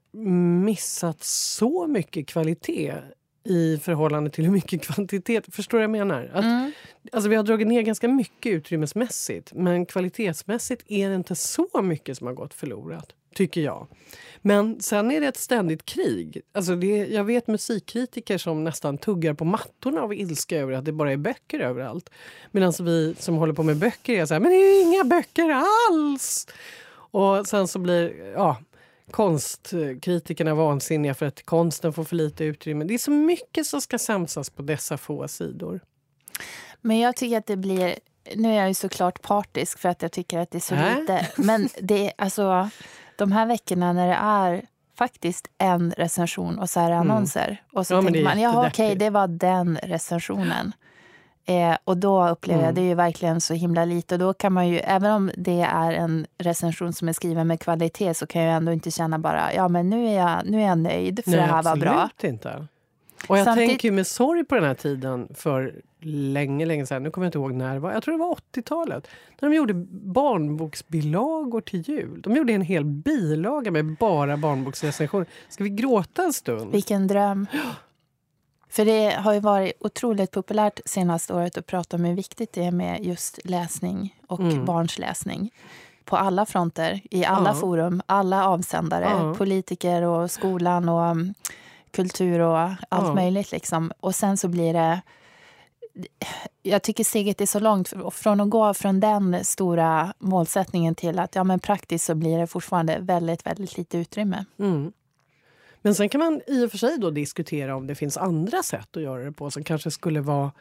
missat 0.65 1.23
så 1.25 1.87
mycket 1.87 2.27
kvalitet 2.29 2.95
i 3.45 3.79
förhållande 3.79 4.31
till 4.31 4.45
hur 4.45 4.53
mycket 4.53 4.83
kvantitet. 4.87 5.55
Förstår 5.55 5.79
du 5.79 5.87
vad 5.87 5.99
jag 6.01 6.07
menar? 6.07 6.31
Att, 6.35 6.45
Mm. 6.45 6.73
alltså 7.13 7.29
vi 7.29 7.37
har 7.37 7.43
dragit 7.43 7.69
ner 7.69 7.83
ganska 7.83 8.09
mycket 8.09 8.53
utrymmesmässigt 8.53 9.53
men 9.55 9.87
kvalitetsmässigt 9.87 10.83
är 10.89 11.09
det 11.09 11.15
inte 11.15 11.35
så 11.35 11.83
mycket 11.83 12.19
som 12.19 12.27
har 12.27 12.35
gått 12.35 12.55
förlorat, 12.55 13.07
tycker 13.35 13.61
jag. 13.61 13.87
Men 14.43 14.81
sen 14.81 15.11
är 15.11 15.21
det 15.21 15.27
ett 15.27 15.37
ständigt 15.37 15.85
krig. 15.85 16.41
Alltså 16.53 16.77
det, 16.77 16.87
jag 17.07 17.25
vet 17.25 17.47
musikkritiker 17.47 18.39
som 18.39 18.65
nästan 18.65 18.99
tuggar 18.99 19.35
på 19.35 19.45
mattorna 19.45 20.01
av 20.03 20.15
ilska 20.15 20.57
över 20.59 20.73
att 20.73 20.85
det 20.85 20.93
bara 20.93 21.13
är 21.13 21.17
böcker 21.17 21.61
överallt. 21.61 22.11
Medan 22.51 22.73
vi 22.81 23.15
som 23.19 23.35
håller 23.35 23.53
på 23.53 23.63
med 23.63 23.77
böcker 23.77 24.13
är 24.13 24.27
så 24.27 24.35
här, 24.35 24.41
men 24.41 24.51
det 24.51 24.57
är 24.57 24.75
ju 24.75 24.81
inga 24.95 25.05
böcker 25.05 25.63
alls! 25.91 26.47
Och 27.15 27.47
sen 27.47 27.69
så 27.69 27.79
blir 27.79 28.33
ja, 28.35 28.57
konstkritikerna 29.13 30.55
vansinniga 30.55 31.15
för 31.15 31.27
att 31.27 31.43
konsten 31.47 31.93
får 31.93 32.05
för 32.05 32.17
lite 32.17 32.45
utrymme. 32.45 32.85
Det 32.85 32.95
är 32.95 32.99
så 32.99 33.11
mycket 33.11 33.67
som 33.67 33.81
ska 33.81 33.99
samsas 33.99 34.51
på 34.51 34.63
dessa 34.63 34.97
få 34.97 35.29
sidor. 35.29 35.81
Men 36.81 36.99
jag 36.99 37.17
tycker 37.17 37.39
att 37.39 37.47
det 37.47 37.57
blir... 37.57 37.95
Nu 38.37 38.49
är 38.53 38.57
jag 38.57 38.69
ju 38.69 38.75
såklart 38.75 39.23
partisk 39.23 39.79
för 39.79 39.89
att 39.89 40.03
jag 40.03 40.13
tycker 40.13 40.39
att 40.39 40.51
det 40.51 40.59
är 40.59 40.61
så 40.61 40.75
Äh? 40.75 41.01
lite. 41.01 41.29
Men 41.37 41.69
det 41.81 42.13
alltså 42.19 42.71
de 43.17 43.33
här 43.33 43.47
veckorna 43.47 43.93
när 43.93 44.09
det 44.09 44.15
är 44.15 44.67
faktiskt 44.99 45.47
en 45.59 45.93
recension 45.93 46.59
och 46.59 46.71
så 46.71 46.81
är 46.81 46.91
det 46.91 46.97
annonser. 46.97 47.63
Och 47.73 47.87
så 47.87 47.95
Mm. 47.95 48.05
Ja, 48.05 48.11
tänker 48.13 48.25
man, 48.25 48.41
jaha 48.41 48.53
okej, 48.53 48.65
jättedeppigt. 48.87 48.99
det 48.99 49.11
var 49.11 49.27
den 49.29 49.79
recensionen. 49.83 50.73
Eh, 51.47 51.77
och 51.85 51.97
då 51.97 52.29
upplever 52.29 52.61
jag 52.61 52.69
Mm. 52.69 52.75
det 52.75 52.81
är 52.81 52.89
ju 52.89 52.95
verkligen 52.95 53.41
så 53.41 53.55
himla 53.55 53.85
lite. 53.85 54.15
Och 54.15 54.19
då 54.19 54.35
kan 54.35 54.53
man 54.53 54.69
ju, 54.69 54.79
även 54.79 55.11
om 55.13 55.31
det 55.37 55.61
är 55.61 55.93
en 55.93 56.27
recension 56.39 56.93
som 56.93 57.09
är 57.09 57.13
skriven 57.13 57.47
med 57.47 57.61
kvalitet 57.61 58.15
så 58.15 58.27
kan 58.27 58.43
jag 58.43 58.57
ändå 58.57 58.73
inte 58.73 58.91
känna 58.91 59.19
bara, 59.19 59.55
ja 59.55 59.69
men 59.69 59.91
nu 59.91 60.07
är 60.09 60.19
jag, 60.19 60.41
nu 60.45 60.63
är 60.63 60.67
jag 60.67 60.79
nöjd 60.79 61.21
för 61.25 61.31
det 61.33 61.43
här 61.43 61.63
var 61.63 61.77
bra. 61.77 62.09
inte. 62.23 62.67
Och 63.29 63.39
jag 63.39 63.45
Samtidigt- 63.45 63.71
tänker 63.71 63.93
med 63.93 64.07
sorg 64.07 64.45
på 64.45 64.55
den 64.55 64.65
här 64.65 64.75
tiden 64.75 65.29
för 65.35 65.75
länge, 66.05 66.67
länge 66.67 66.87
sedan. 66.87 67.03
Nu 67.03 67.11
kommer 67.11 67.25
jag 67.25 67.29
inte 67.29 67.39
ihåg 67.39 67.53
när 67.55 67.75
det 67.75 67.81
var. 67.81 67.93
Jag 67.93 68.03
tror 68.03 68.15
det 68.15 68.25
var 68.25 68.31
80-talet. 68.35 69.09
När 69.41 69.49
de 69.49 69.57
gjorde 69.57 69.75
barnboksbilagor 69.91 71.61
till 71.61 71.81
jul. 71.89 72.21
De 72.23 72.37
gjorde 72.37 72.53
en 72.53 72.63
hel 72.63 72.85
bilaga 72.85 73.71
med 73.71 73.97
bara 74.01 74.37
barnboksrecensioner. 74.37 75.27
Ska 75.49 75.65
vi 75.65 75.71
gråta 75.71 76.23
en 76.25 76.33
stund? 76.33 76.73
Vilken 76.73 77.07
dröm. 77.07 77.47
För 78.73 78.85
det 78.85 79.11
har 79.11 79.33
ju 79.33 79.41
varit 79.41 79.73
otroligt 79.81 80.31
populärt 80.31 80.81
senaste 80.87 81.35
året 81.35 81.59
att 81.59 81.67
prata 81.67 81.97
om 81.97 82.05
hur 82.05 82.15
viktigt 82.15 82.53
det 82.53 82.65
är 82.65 82.71
med 82.71 83.05
just 83.05 83.39
läsning 83.45 84.17
och 84.27 84.41
Mm. 84.41 84.65
barns 84.65 84.99
läsning. 84.99 85.51
På 86.05 86.17
alla 86.17 86.47
fronter, 86.47 87.01
i 87.11 87.25
alla 87.25 87.51
Ja. 87.51 87.55
forum, 87.55 88.03
alla 88.07 88.49
avsändare. 88.49 89.05
Ja. 89.05 89.35
Politiker 89.35 90.03
och 90.03 90.31
skolan 90.31 90.89
och 90.89 91.11
um, 91.11 91.35
kultur 91.91 92.41
och 92.41 92.59
allt 92.59 92.77
Ja. 92.91 93.15
möjligt. 93.15 93.53
Liksom. 93.53 93.93
Och 94.01 94.15
sen 94.15 94.37
så 94.37 94.49
blir 94.49 94.73
det... 94.73 95.01
Jag 96.63 96.83
tycker 96.83 97.05
steget 97.05 97.41
är 97.41 97.47
så 97.47 97.59
långt 97.61 97.93
från 98.13 98.41
att 98.41 98.51
gå 98.51 98.75
från 98.75 99.01
den 99.01 99.45
stora 99.45 100.15
målsättningen 100.19 100.95
till 100.95 101.19
att 101.19 101.35
ja, 101.35 101.45
men 101.45 101.61
praktiskt 101.61 102.05
så 102.05 102.15
blir 102.15 102.39
det 102.39 102.47
fortfarande 102.47 102.99
väldigt, 103.01 103.47
väldigt 103.47 103.77
lite 103.79 103.99
utrymme. 103.99 104.45
Mm. 104.59 104.93
Men 105.83 105.95
sen 105.95 106.09
kan 106.09 106.19
man 106.19 106.41
i 106.47 106.67
och 106.67 106.71
för 106.71 106.79
sig 106.79 106.99
då 106.99 107.11
diskutera 107.11 107.77
om 107.77 107.87
det 107.87 107.95
finns 107.95 108.17
andra 108.17 108.63
sätt 108.63 108.97
att 108.97 109.03
göra 109.03 109.25
det 109.25 109.33
på 109.33 109.51
som 109.51 109.65
kanske 109.65 109.91
skulle 109.91 110.21
vara 110.21 110.53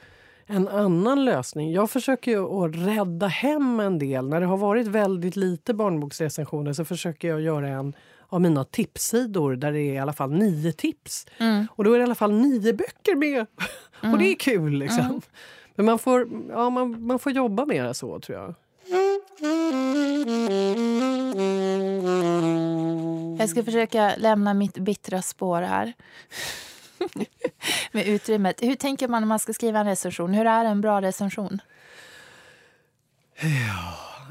en 0.46 0.68
annan 0.68 1.25
lösning. 1.25 1.72
Jag 1.72 1.90
försöker 1.92 2.32
ju 2.32 2.66
att 2.66 2.75
rädda 2.75 3.28
hem 3.28 3.80
en 3.80 4.00
del. 4.00 4.30
När 4.30 4.42
det 4.42 4.46
har 4.48 4.58
varit 4.58 4.88
väldigt 4.88 5.36
lite 5.36 5.74
barnboksrecensioner 5.74 6.74
så 6.74 6.86
försöker 6.86 7.28
jag 7.28 7.42
göra 7.42 7.68
en 7.68 7.94
av 8.28 8.42
mina 8.42 8.63
tipssidor 8.63 9.56
där 9.56 9.72
det 9.72 9.80
är 9.80 9.94
i 9.94 10.00
alla 10.00 10.13
fall 10.13 10.32
nio 10.32 10.72
tips. 10.72 11.25
Och 11.70 11.84
då 11.84 11.94
är 11.94 11.98
det 11.98 12.01
i 12.01 12.04
alla 12.04 12.16
fall 12.16 12.32
nio 12.34 12.74
böcker 12.74 13.16
med. 13.16 13.46
Och 14.13 14.18
det 14.18 14.32
är 14.32 14.36
kul 14.36 14.74
liksom. 14.74 15.22
Men 15.75 15.86
man 15.86 16.00
får, 16.00 16.30
ja, 16.50 16.70
man, 16.70 17.06
man 17.06 17.20
får 17.20 17.32
jobba 17.32 17.66
mer 17.66 17.94
så 17.94 18.20
tror 18.20 18.38
jag. 18.38 18.56
Jag 23.41 23.50
ska 23.50 23.63
försöka 23.63 24.13
lämna 24.17 24.53
mitt 24.53 24.77
bittra 24.77 25.21
spår 25.21 25.62
här. 25.62 25.93
Med 27.91 28.07
utrymmet. 28.07 28.62
Hur 28.63 28.75
tänker 28.75 29.07
man 29.07 29.21
när 29.21 29.27
man 29.27 29.39
ska 29.39 29.53
skriva 29.53 29.79
en 29.79 29.86
recension? 29.86 30.33
Hur 30.33 30.45
är 30.45 30.65
en 30.65 30.81
bra 30.81 31.01
recension? 31.01 31.62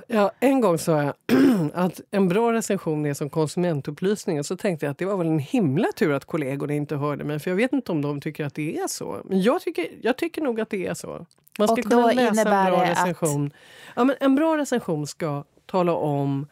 Ja, 0.06 0.30
en 0.40 0.60
gång 0.60 0.78
sa 0.78 1.02
jag 1.02 1.14
att 1.74 2.00
en 2.10 2.28
bra 2.28 2.52
recension 2.52 3.06
är 3.06 3.14
som 3.14 3.30
konsumentupplysning. 3.30 4.38
Och 4.38 4.46
så 4.46 4.56
tänkte 4.56 4.86
jag 4.86 4.90
att 4.90 4.98
det 4.98 5.04
var 5.04 5.16
väl 5.16 5.26
en 5.26 5.38
himla 5.38 5.88
tur 5.96 6.12
att 6.12 6.24
kollegorna 6.24 6.72
inte 6.74 6.96
hörde 6.96 7.24
mig. 7.24 7.38
För 7.38 7.50
jag 7.50 7.56
vet 7.56 7.72
inte 7.72 7.92
om 7.92 8.02
de 8.02 8.20
tycker 8.20 8.44
att 8.44 8.54
det 8.54 8.78
är 8.78 8.86
så. 8.88 9.20
Men 9.24 9.42
jag 9.42 9.60
tycker, 9.62 9.86
jag 10.02 10.16
tycker 10.16 10.42
nog 10.42 10.60
att 10.60 10.70
det 10.70 10.86
är 10.86 10.94
så. 10.94 11.26
Man 11.58 11.68
ska 11.68 11.72
Och 11.72 11.82
kunna 11.90 12.06
läsa 12.12 12.40
en 12.40 12.66
bra 12.70 12.80
det 12.80 12.82
att- 12.92 12.98
recension. 12.98 13.50
Ja, 13.96 14.04
men 14.04 14.16
en 14.20 14.34
bra 14.34 14.56
recension 14.56 15.06
ska 15.06 15.44
tala 15.66 15.92
om 15.92 16.46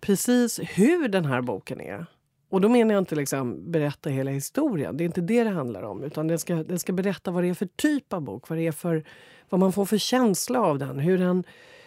precis 0.00 0.60
hur 0.62 1.08
den 1.08 1.24
här 1.24 1.42
boken 1.42 1.80
är. 1.80 2.06
Och 2.50 2.60
då 2.60 2.68
menar 2.68 2.94
jag 2.94 3.00
inte 3.00 3.14
liksom 3.14 3.70
berätta 3.70 4.10
hela 4.10 4.30
historien. 4.30 4.96
Det 4.96 5.04
är 5.04 5.06
inte 5.06 5.20
det 5.20 5.44
det 5.44 5.50
handlar 5.50 5.82
om. 5.82 6.02
Utan 6.02 6.28
den 6.28 6.38
ska, 6.38 6.54
den 6.54 6.78
ska 6.78 6.92
berätta 6.92 7.30
vad 7.30 7.44
det 7.44 7.48
är 7.48 7.54
för 7.54 7.68
typ 7.76 8.12
av 8.12 8.22
bok. 8.22 8.48
Vad, 8.48 8.58
det 8.58 8.66
är 8.66 8.72
för, 8.72 9.04
vad 9.48 9.60
man 9.60 9.72
får 9.72 9.84
för 9.84 9.98
känsla 9.98 10.60
av 10.60 10.78
den. 10.78 10.98
Hur 10.98 11.18
den, 11.18 11.44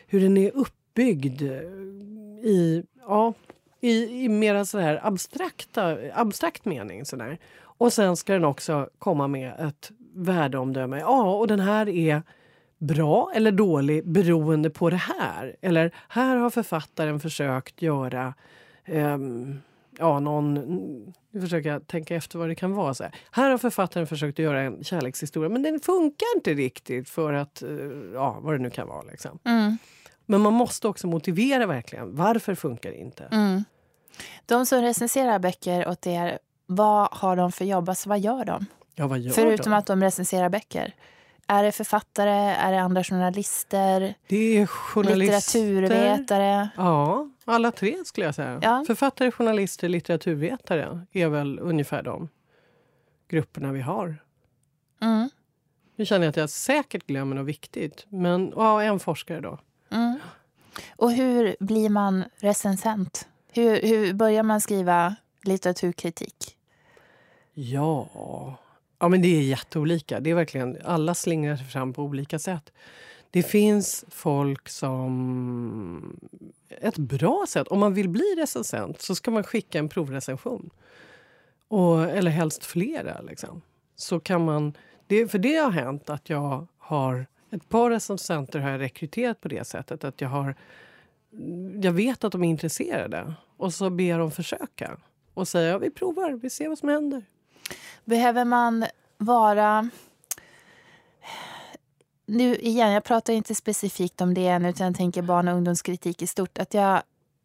hur 0.08 0.22
den 0.22 0.38
är 0.38 0.52
uppbyggd 0.56 1.42
i, 2.44 2.84
ja, 3.08 3.34
i, 3.80 4.24
i 4.24 4.30
mera 4.30 4.66
sådär 4.66 5.00
abstrakta, 5.04 5.98
abstrakt 6.14 6.66
mening. 6.66 7.06
Sådär. 7.06 7.38
Och 7.60 7.94
sen 7.94 8.18
ska 8.18 8.34
den 8.34 8.46
också 8.46 8.90
komma 9.00 9.28
med 9.28 9.54
ett 9.60 9.92
värdeomdöme. 10.14 11.00
Ja, 11.00 11.36
och 11.36 11.48
den 11.48 11.60
här 11.60 11.90
är 11.90 12.24
bra 12.82 13.32
eller 13.36 13.52
dålig 13.52 14.08
beroende 14.08 14.70
på 14.70 14.90
det 14.90 14.96
här. 14.96 15.56
Eller 15.62 15.92
här 16.08 16.36
har 16.38 16.50
författaren 16.50 17.20
försökt 17.20 17.82
göra 17.82 18.34
ehm, 18.86 19.62
ja, 20.00 20.20
någon... 20.20 20.54
Nu 21.32 21.42
försöker 21.42 21.70
jag 21.70 21.88
tänka 21.88 22.16
efter 22.16 22.40
vad 22.40 22.50
det 22.50 22.56
kan 22.56 22.74
vara. 22.74 22.94
Så 22.94 23.04
här. 23.04 23.16
här 23.32 23.50
har 23.50 23.58
författaren 23.58 24.08
försökt 24.08 24.40
göra 24.40 24.62
en 24.62 24.84
kärlekshistoria 24.84 25.50
men 25.50 25.64
den 25.64 25.80
funkar 25.80 26.28
inte 26.36 26.54
riktigt 26.54 27.10
för 27.10 27.34
att... 27.34 27.62
eh, 27.62 27.70
Ja, 28.14 28.40
vad 28.42 28.54
det 28.54 28.58
nu 28.60 28.70
kan 28.70 28.88
vara. 28.88 29.02
Liksom. 29.02 29.40
Mm. 29.46 29.78
Men 30.26 30.42
man 30.42 30.54
måste 30.54 30.88
också 30.88 31.08
motivera 31.08 31.66
verkligen. 31.66 32.16
Varför 32.16 32.56
funkar 32.56 32.90
det 32.92 32.98
inte? 32.98 33.24
Mm. 33.32 33.64
De 34.46 34.66
som 34.66 34.82
recenserar 34.82 35.40
böcker 35.40 35.88
åt 35.88 36.08
er, 36.08 36.40
vad 36.66 37.08
har 37.12 37.36
de 37.36 37.52
för 37.52 37.66
jobb? 37.66 37.90
Alltså, 37.90 38.10
vad 38.10 38.20
gör 38.20 38.46
de? 38.46 38.66
Ja, 38.96 39.08
vad 39.08 39.20
gör 39.20 39.32
Förutom 39.34 39.72
de? 39.72 39.78
att 39.78 39.86
de 39.88 40.02
recenserar 40.04 40.50
böcker. 40.50 40.94
Är 41.52 41.64
det 41.64 41.72
författare? 41.72 42.32
Är 42.32 42.72
det 42.72 42.82
andra 42.82 43.04
journalister? 43.04 44.14
Det 44.28 44.58
är 44.58 44.66
journalister. 44.66 45.60
Litteraturvetare? 45.60 46.70
Ja, 46.78 47.30
alla 47.46 47.72
tre 47.72 47.98
skulle 48.06 48.26
jag 48.26 48.36
säga. 48.36 48.60
Ja. 48.64 48.84
Författare, 48.88 49.32
journalister, 49.32 49.90
litteraturvetare 49.90 51.06
är 51.12 51.28
väl 51.28 51.60
ungefär 51.60 52.04
de 52.04 52.30
grupperna 53.28 53.72
vi 53.72 53.82
har. 53.82 54.24
Mm. 55.02 55.30
Nu 55.96 56.06
känner 56.06 56.26
jag 56.26 56.30
att 56.30 56.38
jag 56.38 56.50
säkert 56.50 57.08
glömmer 57.08 57.36
något 57.36 57.48
viktigt. 57.48 58.06
Men 58.10 58.54
ja, 58.56 58.84
en 58.84 59.00
forskare 59.00 59.40
då. 59.42 59.60
Mm. 59.90 60.20
Och 60.96 61.12
hur 61.12 61.56
blir 61.60 61.90
man 61.90 62.24
recensent? 62.38 63.28
Hur, 63.54 63.82
hur 63.82 64.14
börjar 64.14 64.44
man 64.44 64.62
skriva 64.62 65.16
litteraturkritik? 65.44 66.58
Ja 67.54 68.58
ja, 69.02 69.10
men 69.10 69.22
det 69.22 69.28
är 69.28 69.42
jätteolika. 69.42 70.20
Det 70.20 70.30
är 70.30 70.36
verkligen, 70.36 70.78
alla 70.84 71.14
slingrar 71.14 71.56
sig 71.56 71.66
fram 71.66 71.94
på 71.94 72.04
olika 72.04 72.40
sätt. 72.40 72.74
Det 73.32 73.44
finns 73.44 74.06
folk 74.10 74.70
som... 74.70 76.20
Ett 76.70 76.98
bra 76.98 77.46
sätt, 77.48 77.68
om 77.68 77.80
man 77.80 77.94
vill 77.94 78.10
bli 78.10 78.36
recensent 78.38 79.02
så 79.02 79.16
ska 79.16 79.32
man 79.32 79.44
skicka 79.44 79.80
en 79.80 79.90
provrecension. 79.90 80.70
Och, 81.68 82.04
eller 82.04 82.32
helst 82.32 82.66
flera. 82.66 83.22
Liksom. 83.22 83.62
Så 83.96 84.20
kan 84.20 84.46
man, 84.46 84.74
det, 85.08 85.28
för 85.28 85.40
det 85.40 85.56
har 85.56 85.72
hänt 85.72 86.10
att 86.10 86.30
jag 86.30 86.68
har... 86.78 87.26
Ett 87.52 87.70
par 87.70 87.90
recensenter 87.90 88.60
har 88.60 88.70
jag 88.70 88.80
rekryterat 88.80 89.42
på 89.42 89.48
det 89.48 89.68
sättet. 89.68 90.04
att 90.04 90.22
Jag 90.22 90.30
har 90.30 90.56
jag 91.82 91.92
vet 91.92 92.24
att 92.24 92.32
de 92.32 92.44
är 92.44 92.50
intresserade 92.50 93.34
och 93.58 93.74
så 93.74 93.90
ber 93.90 94.20
de 94.20 94.32
försöka. 94.32 94.98
Och 95.34 95.48
säger 95.48 95.72
ja, 95.72 95.78
vi 95.78 95.92
provar, 95.92 96.32
vi 96.32 96.50
ser 96.50 96.70
vad 96.70 96.78
som 96.78 96.90
händer. 96.90 97.24
Behöver 98.06 98.46
man 98.46 98.86
vara... 99.18 99.90
Nu 102.26 102.56
igen, 102.56 102.92
jag 102.92 103.04
pratar 103.04 103.34
inte 103.34 103.56
specifikt 103.56 104.22
om 104.22 104.34
det 104.34 104.48
än 104.48 104.66
utan 104.66 104.88
jag 104.88 104.96
tänker 104.96 105.22
barn 105.22 105.48
och 105.48 105.56
ungdomskritik 105.56 106.22
i 106.22 106.28
stort. 106.28 106.58
Att 106.58 106.74
jag 106.74 107.02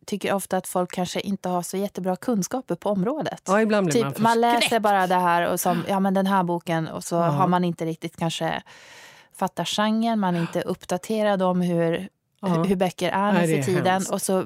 tycker 0.06 0.32
ofta 0.32 0.56
att 0.56 0.66
folk 0.66 0.92
kanske 0.92 1.20
inte 1.20 1.48
har 1.48 1.62
så 1.62 1.76
jättebra 1.76 2.16
kunskaper 2.16 2.74
på 2.74 2.90
området. 2.90 3.42
Ja, 3.46 3.60
ibland 3.62 3.86
blir 3.86 4.04
man 4.04 4.12
Typ, 4.12 4.22
man 4.22 4.40
läser 4.40 4.60
förskräckt. 4.60 4.82
bara 4.82 5.06
det 5.06 5.14
här 5.14 5.48
och 5.52 5.60
som, 5.60 5.82
ja 5.88 6.00
men 6.00 6.14
den 6.14 6.26
här 6.26 6.42
boken 6.42 6.88
och 6.88 7.04
så 7.04 7.14
Ja. 7.14 7.20
har 7.22 7.46
man 7.48 7.64
inte 7.64 7.84
riktigt 7.84 8.16
kanske 8.16 8.62
fattat 9.36 9.68
genren, 9.68 10.20
man 10.20 10.36
är 10.36 10.40
inte 10.40 10.60
uppdaterad 10.60 11.42
om 11.42 11.60
hur, 11.60 12.08
Ja. 12.40 12.48
hur 12.48 12.76
böcker 12.76 13.10
är 13.10 13.32
nu 13.32 13.38
för 13.56 13.62
tiden. 13.62 13.86
hemskt. 13.86 14.10
Och 14.10 14.22
så 14.22 14.44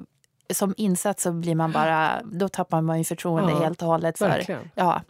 som 0.53 0.75
insats 0.77 1.23
så 1.23 1.33
blir 1.33 1.55
man 1.55 1.73
bara, 1.73 2.23
då 2.25 2.49
tappar 2.49 2.81
man 2.81 2.99
ju 2.99 3.05
förtroende 3.05 3.53
Ja, 3.53 3.59
helt 3.63 3.83
och 3.83 3.89
hållet 3.89 4.19
för, 4.19 4.29
Verkligen. 4.29 4.71
ja. 4.75 5.03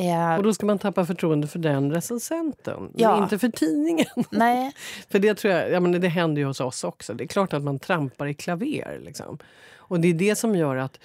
Eh, 0.00 0.36
Och 0.36 0.42
då 0.42 0.54
ska 0.54 0.66
man 0.66 0.78
tappa 0.78 1.06
förtroende 1.06 1.46
för 1.46 1.58
den 1.58 1.92
recensenten, 1.94 2.82
men 2.82 2.92
Ja. 2.94 3.22
inte 3.22 3.38
för 3.38 3.48
tidningen. 3.48 4.06
nej, 4.30 4.72
för 5.10 5.18
det 5.18 5.34
tror 5.34 5.54
jag, 5.54 5.70
ja, 5.70 5.80
men 5.80 6.00
det 6.00 6.08
händer 6.08 6.42
ju 6.42 6.46
hos 6.46 6.60
oss 6.60 6.84
också. 6.84 7.14
Det 7.14 7.24
är 7.24 7.28
klart 7.28 7.52
att 7.52 7.62
man 7.62 7.78
trampar 7.78 8.26
i 8.26 8.34
klaver. 8.34 9.00
Liksom. 9.04 9.38
Och 9.76 10.00
det 10.00 10.08
är 10.08 10.14
det 10.14 10.34
som 10.36 10.56
gör 10.56 10.76
att 10.76 11.00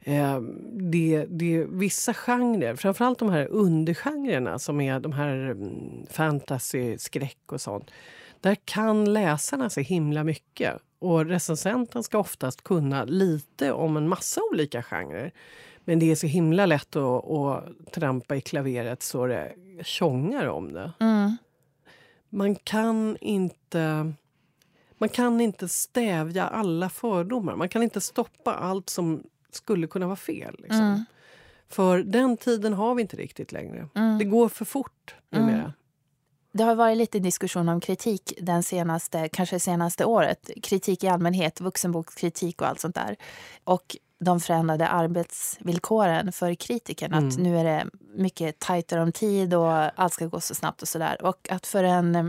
eh, 0.00 0.40
det, 0.72 1.24
det 1.28 1.54
är 1.56 1.64
vissa 1.64 2.14
genrer, 2.14 2.76
framförallt 2.76 3.18
de 3.18 3.30
här 3.30 3.46
undergenrerna 3.50 4.58
som 4.58 4.80
är 4.80 5.00
de 5.00 5.12
här 5.12 5.36
mm, 5.36 6.06
fantasy, 6.10 6.98
skräck 6.98 7.52
och 7.52 7.60
sånt. 7.60 7.90
Där 8.40 8.56
kan 8.64 9.12
läsarna 9.12 9.70
så 9.70 9.80
himla 9.80 10.24
mycket. 10.24 10.74
Och 10.98 11.26
recensenten 11.26 12.02
ska 12.02 12.18
oftast 12.18 12.62
kunna 12.64 13.04
lite 13.04 13.72
om 13.72 13.96
en 13.96 14.08
massa 14.08 14.40
olika 14.52 14.82
genrer. 14.82 15.32
Men 15.84 15.98
det 15.98 16.10
är 16.10 16.14
så 16.14 16.26
himla 16.26 16.66
lätt 16.66 16.96
att, 16.96 17.30
att 17.30 17.92
trampa 17.92 18.36
i 18.36 18.40
klaveret 18.40 19.02
så 19.02 19.26
det 19.26 19.52
tjongar 19.82 20.46
om 20.46 20.72
det. 20.72 20.92
mm, 21.00 21.36
Man 22.28 22.54
kan 22.54 23.16
inte... 23.20 24.12
Man 24.98 25.08
kan 25.08 25.40
inte 25.40 25.68
stävja 25.68 26.46
alla 26.46 26.88
fördomar. 26.88 27.56
Man 27.56 27.68
kan 27.68 27.82
inte 27.82 28.00
stoppa 28.00 28.54
allt 28.54 28.90
som 28.90 29.22
skulle 29.50 29.86
kunna 29.86 30.06
vara 30.06 30.16
fel. 30.16 30.54
Liksom. 30.58 30.80
Mm. 30.80 31.04
För 31.68 31.98
den 32.02 32.36
tiden 32.36 32.72
har 32.72 32.94
vi 32.94 33.02
inte 33.02 33.16
riktigt 33.16 33.52
längre. 33.52 33.88
Mm. 33.94 34.18
Det 34.18 34.24
går 34.24 34.48
för 34.48 34.64
fort 34.64 35.14
numera. 35.30 35.72
Det 36.52 36.64
har 36.64 36.74
varit 36.74 36.96
lite 36.96 37.18
diskussion 37.18 37.68
om 37.68 37.80
kritik 37.80 38.32
den 38.40 38.62
senaste, 38.62 39.28
kanske 39.28 39.60
senaste 39.60 40.04
året. 40.04 40.50
Kritik 40.62 41.04
i 41.04 41.08
allmänhet, 41.08 41.60
vuxenbokskritik 41.60 42.60
och 42.60 42.68
allt 42.68 42.80
sånt 42.80 42.94
där. 42.94 43.16
Och 43.64 43.96
de 44.20 44.40
förändrade 44.40 44.88
arbetsvillkoren 44.88 46.32
för 46.32 46.54
kritikerna. 46.54 47.16
Att 47.16 47.22
Mm. 47.34 47.42
nu 47.42 47.58
är 47.58 47.64
det 47.64 47.86
mycket 48.14 48.58
tajtare 48.58 49.02
om 49.02 49.12
tid 49.12 49.54
och 49.54 49.72
allt 50.00 50.12
ska 50.12 50.26
gå 50.26 50.40
så 50.40 50.54
snabbt 50.54 50.82
och 50.82 50.88
sådär. 50.88 51.22
Och 51.24 51.48
att 51.50 51.66
för 51.66 51.84
en 51.84 52.14
eh, 52.14 52.24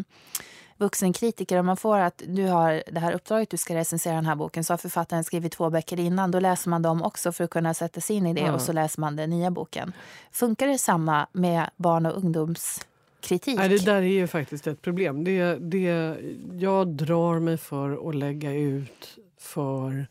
vuxenkritiker, 0.77 1.59
om 1.59 1.65
man 1.65 1.77
får 1.77 1.97
att 1.99 2.21
du 2.27 2.47
har 2.47 2.83
det 2.91 2.99
här 2.99 3.13
uppdraget, 3.13 3.49
du 3.49 3.57
ska 3.57 3.75
recensera 3.75 4.15
den 4.15 4.25
här 4.25 4.35
boken, 4.35 4.63
så 4.63 4.73
har 4.73 4.77
författaren 4.77 5.23
skrivit 5.23 5.51
två 5.51 5.69
böcker 5.69 5.99
innan. 5.99 6.31
Då 6.31 6.39
läser 6.39 6.69
man 6.69 6.81
dem 6.81 7.03
också 7.03 7.31
för 7.31 7.43
att 7.43 7.49
kunna 7.49 7.73
sätta 7.73 8.01
sig 8.01 8.15
in 8.15 8.25
i 8.27 8.33
det 8.33 8.41
Ja. 8.41 8.53
och 8.53 8.61
så 8.61 8.73
läser 8.73 9.01
man 9.01 9.15
den 9.15 9.29
nya 9.29 9.51
boken. 9.51 9.93
Funkar 10.31 10.67
det 10.67 10.77
samma 10.77 11.27
med 11.31 11.69
barn 11.75 12.05
och 12.05 12.17
ungdomskritik? 12.17 13.57
Nej, 13.57 13.69
det 13.69 13.85
där 13.85 13.95
är 13.95 14.01
ju 14.01 14.27
faktiskt 14.27 14.67
ett 14.67 14.81
problem. 14.81 15.23
Det, 15.23 15.55
det, 15.55 16.15
jag 16.59 16.87
drar 16.87 17.39
mig 17.39 17.57
för 17.57 18.09
att 18.09 18.15
lägga 18.15 18.51
ut 18.53 19.17
för 19.39 20.07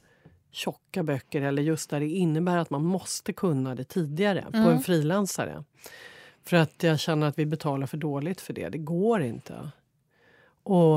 tjocka 0.54 1.02
böcker 1.02 1.42
eller 1.42 1.62
just 1.62 1.90
där 1.90 2.00
det 2.00 2.08
innebär 2.08 2.56
att 2.58 2.70
man 2.70 2.84
måste 2.84 3.32
kunna 3.32 3.74
det 3.74 3.84
tidigare 3.84 4.44
på 4.50 4.56
Mm. 4.56 4.68
en 4.70 4.80
frilansare. 4.80 5.64
För 6.44 6.56
att 6.56 6.82
jag 6.82 7.00
känner 7.00 7.26
att 7.26 7.38
vi 7.38 7.46
betalar 7.46 7.86
för 7.86 7.96
dåligt 7.96 8.40
för 8.40 8.52
det. 8.52 8.68
Det 8.68 8.78
går 8.78 9.22
inte. 9.22 9.70
Och 10.62 10.96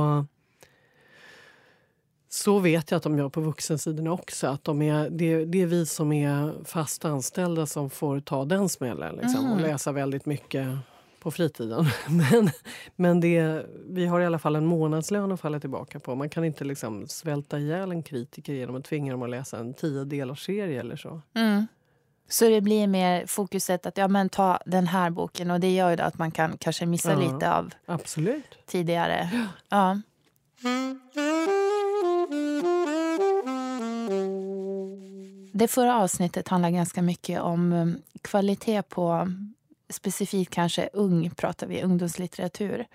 så 2.30 2.60
vet 2.60 2.92
jag 2.92 2.98
att 2.98 3.04
de 3.04 3.18
gör 3.18 3.30
på 3.30 3.42
vuxensidorna 3.42 4.12
också. 4.12 4.48
Att 4.48 4.64
de 4.64 4.82
är, 4.82 5.10
det, 5.10 5.46
det 5.46 5.62
är 5.62 5.66
vi 5.66 5.86
som 5.86 6.12
är 6.14 6.54
fast 6.66 7.06
anställda 7.06 7.66
som 7.66 7.90
får 7.90 8.20
ta 8.20 8.46
den 8.46 8.70
smällen 8.70 9.16
liksom, 9.16 9.46
och 9.46 9.58
Mm. 9.58 9.64
läsa 9.72 9.92
väldigt 9.92 10.26
mycket 10.26 10.68
på 11.20 11.32
fritiden. 11.32 11.86
Men, 12.10 12.50
men 12.96 13.20
det, 13.20 13.66
vi 13.86 14.06
har 14.06 14.20
i 14.22 14.26
alla 14.26 14.40
fall 14.40 14.56
en 14.56 14.66
månadslön 14.66 15.32
att 15.32 15.40
falla 15.42 15.60
tillbaka 15.60 16.00
på. 16.00 16.16
Man 16.16 16.30
kan 16.30 16.44
inte 16.44 16.64
liksom 16.64 17.08
svälta 17.08 17.60
ihjäl 17.60 17.92
en 17.92 18.04
kritiker 18.04 18.54
genom 18.54 18.76
att 18.76 18.84
tvinga 18.86 19.12
dem 19.12 19.24
att 19.24 19.30
läsa 19.30 19.60
en 19.60 19.74
tio 19.74 20.04
delars 20.04 20.46
serie 20.46 20.80
eller 20.80 20.96
så. 20.96 21.22
Mm. 21.36 21.68
Så 22.30 22.50
det 22.50 22.62
blir 22.62 22.88
mer 22.88 23.26
fokuset 23.26 23.86
att 23.86 23.98
ja, 23.98 24.08
men 24.08 24.30
ta 24.30 24.60
den 24.66 24.88
här 24.88 25.10
boken 25.10 25.52
och 25.52 25.60
det 25.60 25.74
gör 25.74 25.90
ju 25.90 25.96
då 25.96 26.04
att 26.04 26.18
man 26.18 26.32
kan 26.32 26.58
kanske 26.58 26.86
missa 26.86 27.12
Ja. 27.12 27.20
lite 27.34 27.54
av 27.54 27.74
Absolut. 27.86 28.58
tidigare. 28.66 29.30
Ja. 29.70 30.02
Det 35.54 35.68
förra 35.68 35.96
avsnittet 35.98 36.48
handlar 36.48 36.70
ganska 36.70 37.02
mycket 37.02 37.42
om 37.42 37.74
um, 37.74 38.02
kvalitet 38.22 38.82
på 38.82 39.32
specifikt 39.90 40.54
kanske 40.54 40.90
ung, 40.94 41.30
pratar 41.30 41.68
vi, 41.68 41.82
ungdomslitteratur. 41.84 42.86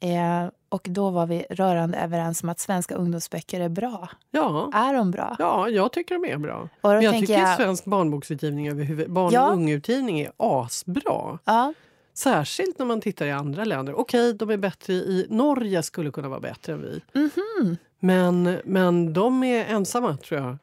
Eh, 0.00 0.48
och 0.68 0.86
då 0.90 1.10
var 1.10 1.26
vi 1.26 1.46
rörande 1.50 1.98
överens 1.98 2.42
om 2.42 2.48
att 2.48 2.60
svenska 2.60 2.94
ungdomsböcker 2.94 3.60
är 3.60 3.68
bra. 3.68 4.08
Ja. 4.30 4.70
Är 4.74 4.94
de 4.94 5.10
bra? 5.10 5.36
Ja, 5.38 5.68
jag 5.68 5.92
tycker 5.92 6.14
de 6.14 6.24
är 6.32 6.38
bra. 6.38 6.68
Och 6.80 7.02
jag 7.02 7.14
tycker 7.14 7.38
jag- 7.38 7.56
svensk 7.56 7.84
barnboksutgivning 7.84 8.68
överhuvud, 8.68 9.10
barn 9.10 9.32
Ja. 9.32 9.46
och 9.46 9.52
ungutgivning 9.52 10.20
är 10.20 10.32
asbra. 10.36 11.38
Ja, 11.44 11.74
Särskilt 12.16 12.78
när 12.78 12.86
man 12.86 13.00
tittar 13.00 13.26
i 13.26 13.30
andra 13.32 13.64
länder. 13.64 13.94
Okej, 14.00 14.34
de 14.34 14.50
är 14.50 14.56
bättre 14.56 14.92
i 14.92 15.26
Norge 15.30 15.82
skulle 15.82 16.10
kunna 16.10 16.28
vara 16.28 16.40
bättre 16.40 16.72
än 16.72 16.82
vi. 16.82 17.00
Mhm. 17.12 17.76
Men, 18.00 18.58
men 18.64 19.12
de 19.12 19.44
är 19.44 19.64
ensamma 19.64 20.16
tror 20.16 20.40
jag. 20.40 20.56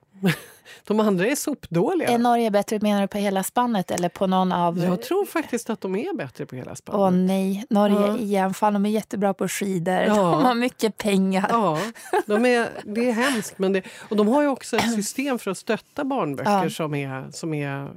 De 0.88 1.00
andra 1.00 1.26
är 1.28 1.36
sopdåliga. 1.36 2.10
Är 2.10 2.18
Norge 2.18 2.52
bättre 2.52 2.80
menar 2.82 3.02
du 3.02 3.08
på 3.08 3.18
hela 3.18 3.44
spannet 3.44 3.92
eller 3.92 4.10
på 4.10 4.28
någon 4.28 4.52
av... 4.52 4.80
Jag 4.80 5.02
tror 5.02 5.26
faktiskt 5.26 5.70
att 5.70 5.82
de 5.82 5.96
är 5.96 6.14
bättre 6.18 6.46
på 6.46 6.56
hela 6.56 6.72
Åh 6.72 6.76
spannet. 6.76 7.28
nej, 7.28 7.66
Norge 7.70 7.96
Ja. 8.08 8.18
igen. 8.18 8.54
Fan, 8.54 8.74
de 8.74 8.86
är 8.86 8.90
jättebra 8.90 9.34
på 9.34 9.48
skidor. 9.48 9.94
Ja. 10.02 10.16
De 10.16 10.44
har 10.44 10.56
mycket 10.56 10.98
pengar. 10.98 11.48
Ja, 11.50 11.80
de 12.26 12.46
är, 12.46 12.70
det 12.84 13.10
är 13.10 13.14
hemskt. 13.14 13.54
Men 13.60 13.74
det, 13.74 13.82
och 14.10 14.16
de 14.16 14.28
har 14.28 14.42
ju 14.42 14.48
också 14.48 14.78
ett 14.78 14.94
system 14.96 15.40
för 15.40 15.52
att 15.52 15.58
stötta 15.58 16.04
barnböcker 16.04 16.52
Ja. 16.64 16.70
som, 16.70 16.96
är, 16.96 17.32
som 17.32 17.54
är 17.54 17.92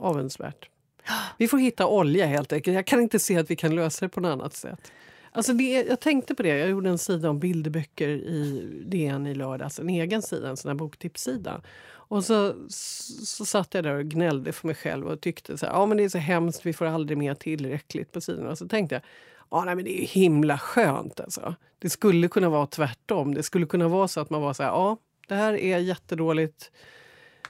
avundsvärt. 0.00 0.68
Vi 1.38 1.48
får 1.48 1.58
hitta 1.58 1.86
olja 1.86 2.26
helt 2.26 2.52
enkelt. 2.52 2.74
Jag 2.74 2.86
kan 2.86 3.00
inte 3.00 3.18
se 3.18 3.38
att 3.38 3.50
vi 3.50 3.56
kan 3.56 3.74
lösa 3.74 4.04
det 4.04 4.08
på 4.08 4.20
något 4.20 4.32
annat 4.32 4.54
sätt. 4.54 4.92
Alltså 5.32 5.52
det, 5.52 5.82
jag 5.88 6.00
tänkte 6.00 6.34
på 6.34 6.42
det. 6.42 6.58
Jag 6.58 6.70
gjorde 6.70 6.90
en 6.90 6.98
sida 6.98 7.30
om 7.30 7.38
bilderböcker 7.38 8.08
i 8.08 8.68
DN 8.86 9.26
i 9.26 9.34
lördags. 9.34 9.78
En 9.78 9.88
egen 9.88 10.22
sida, 10.22 10.48
en 10.48 10.56
sån 10.56 10.68
här 10.68 10.76
boktipssida. 10.76 11.62
Och 11.90 12.24
så, 12.24 12.54
så 13.24 13.44
satt 13.44 13.74
jag 13.74 13.84
där 13.84 13.94
och 13.94 14.04
gnällde 14.04 14.52
för 14.52 14.66
mig 14.66 14.76
själv 14.76 15.06
och 15.06 15.20
tyckte 15.20 15.58
så 15.58 15.66
här, 15.66 15.72
ja 15.72 15.86
men 15.86 15.96
det 15.96 16.04
är 16.04 16.08
så 16.08 16.18
hemskt, 16.18 16.66
vi 16.66 16.72
får 16.72 16.86
aldrig 16.86 17.18
mer 17.18 17.34
tillräckligt 17.34 18.12
på 18.12 18.20
sidorna. 18.20 18.50
Och 18.50 18.58
så 18.58 18.68
tänkte 18.68 18.94
jag, 18.94 19.02
ja 19.50 19.64
nej, 19.64 19.74
men 19.74 19.84
det 19.84 20.02
är 20.02 20.06
himla 20.06 20.58
skönt 20.58 21.20
alltså. 21.20 21.54
Det 21.78 21.90
skulle 21.90 22.28
kunna 22.28 22.48
vara 22.48 22.66
tvärtom. 22.66 23.34
Det 23.34 23.42
skulle 23.42 23.66
kunna 23.66 23.88
vara 23.88 24.08
så 24.08 24.20
att 24.20 24.30
man 24.30 24.42
var 24.42 24.52
så 24.52 24.62
här, 24.62 24.70
ja 24.70 24.96
det 25.28 25.34
här 25.34 25.54
är 25.54 25.78
jättedåligt 25.78 26.70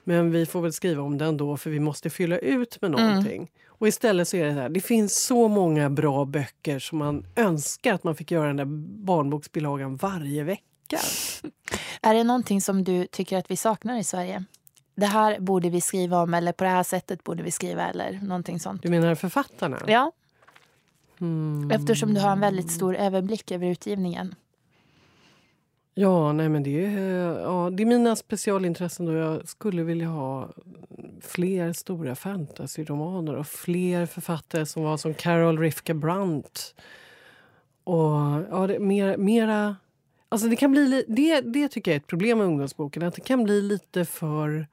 men 0.04 0.30
vi 0.30 0.46
får 0.46 0.60
väl 0.60 0.72
skriva 0.72 1.02
om 1.02 1.18
det 1.18 1.24
ändå 1.24 1.56
för 1.56 1.70
vi 1.70 1.80
måste 1.80 2.10
fylla 2.10 2.38
ut 2.38 2.80
med 2.80 2.90
någonting. 2.90 3.50
Och 3.82 3.88
istället 3.88 4.28
så 4.28 4.36
är 4.36 4.44
det 4.44 4.54
så 4.54 4.60
här, 4.60 4.68
det 4.68 4.80
finns 4.80 5.24
så 5.24 5.48
många 5.48 5.90
bra 5.90 6.24
böcker 6.24 6.78
som 6.78 6.98
man 6.98 7.26
önskar 7.36 7.94
att 7.94 8.04
man 8.04 8.16
fick 8.16 8.30
göra 8.30 8.46
den 8.46 8.56
där 8.56 8.64
barnboksbilagan 9.04 9.96
varje 9.96 10.44
vecka. 10.44 10.98
Är 12.02 12.14
det 12.14 12.24
någonting 12.24 12.60
som 12.60 12.84
du 12.84 13.06
tycker 13.06 13.38
att 13.38 13.50
vi 13.50 13.56
saknar 13.56 13.98
i 13.98 14.04
Sverige? 14.04 14.44
Det 14.94 15.06
här 15.06 15.40
borde 15.40 15.70
vi 15.70 15.80
skriva 15.80 16.22
om 16.22 16.34
eller 16.34 16.52
på 16.52 16.64
det 16.64 16.70
här 16.70 16.82
sättet 16.82 17.24
borde 17.24 17.42
vi 17.42 17.50
skriva 17.50 17.88
eller 17.88 18.12
någonting 18.22 18.60
sånt. 18.60 18.82
Du 18.82 18.90
menar 18.90 19.14
författarna? 19.14 19.78
Ja, 19.86 20.12
Mm. 21.20 21.70
eftersom 21.70 22.14
du 22.14 22.20
har 22.20 22.32
en 22.32 22.40
väldigt 22.40 22.70
stor 22.70 22.96
överblick 22.96 23.50
över 23.50 23.66
utgivningen. 23.66 24.34
Ja, 25.94 26.32
nej 26.32 26.48
men 26.48 26.62
det 26.62 26.84
är, 26.84 27.40
ja, 27.40 27.70
det 27.72 27.82
är 27.82 27.86
mina 27.86 28.16
specialintressen. 28.16 29.06
Då 29.06 29.12
jag 29.12 29.48
skulle 29.48 29.82
vilja 29.82 30.08
ha 30.08 30.48
fler 31.20 31.72
stora 31.72 32.14
fantasyromaner 32.14 33.34
och 33.34 33.46
fler 33.46 34.06
författare 34.06 34.66
som 34.66 34.82
var 34.82 34.96
som 34.96 35.14
Carol 35.14 35.58
Rifka 35.58 35.94
Brandt. 35.94 36.74
Och 37.84 38.12
ja, 38.50 38.66
det, 38.66 38.78
mer, 38.78 39.16
mera... 39.16 39.76
Alltså 40.28 40.48
det, 40.48 40.56
kan 40.56 40.70
bli, 40.72 41.04
det, 41.08 41.40
det 41.40 41.68
tycker 41.68 41.90
jag 41.90 41.96
är 41.96 42.00
ett 42.00 42.06
problem 42.06 42.38
med 42.38 42.46
ungdomsboken. 42.46 43.02
Att 43.02 43.14
det 43.14 43.20
kan 43.20 43.44
bli 43.44 43.62
lite 43.62 44.04
för... 44.04 44.66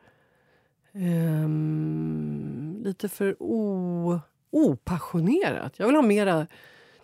Um, 0.92 2.82
lite 2.84 3.10
för 3.10 3.36
o, 3.40 4.20
opassionerat. 4.52 5.74
Jag 5.80 5.86
vill 5.86 5.96
ha 5.96 6.02
mera... 6.02 6.48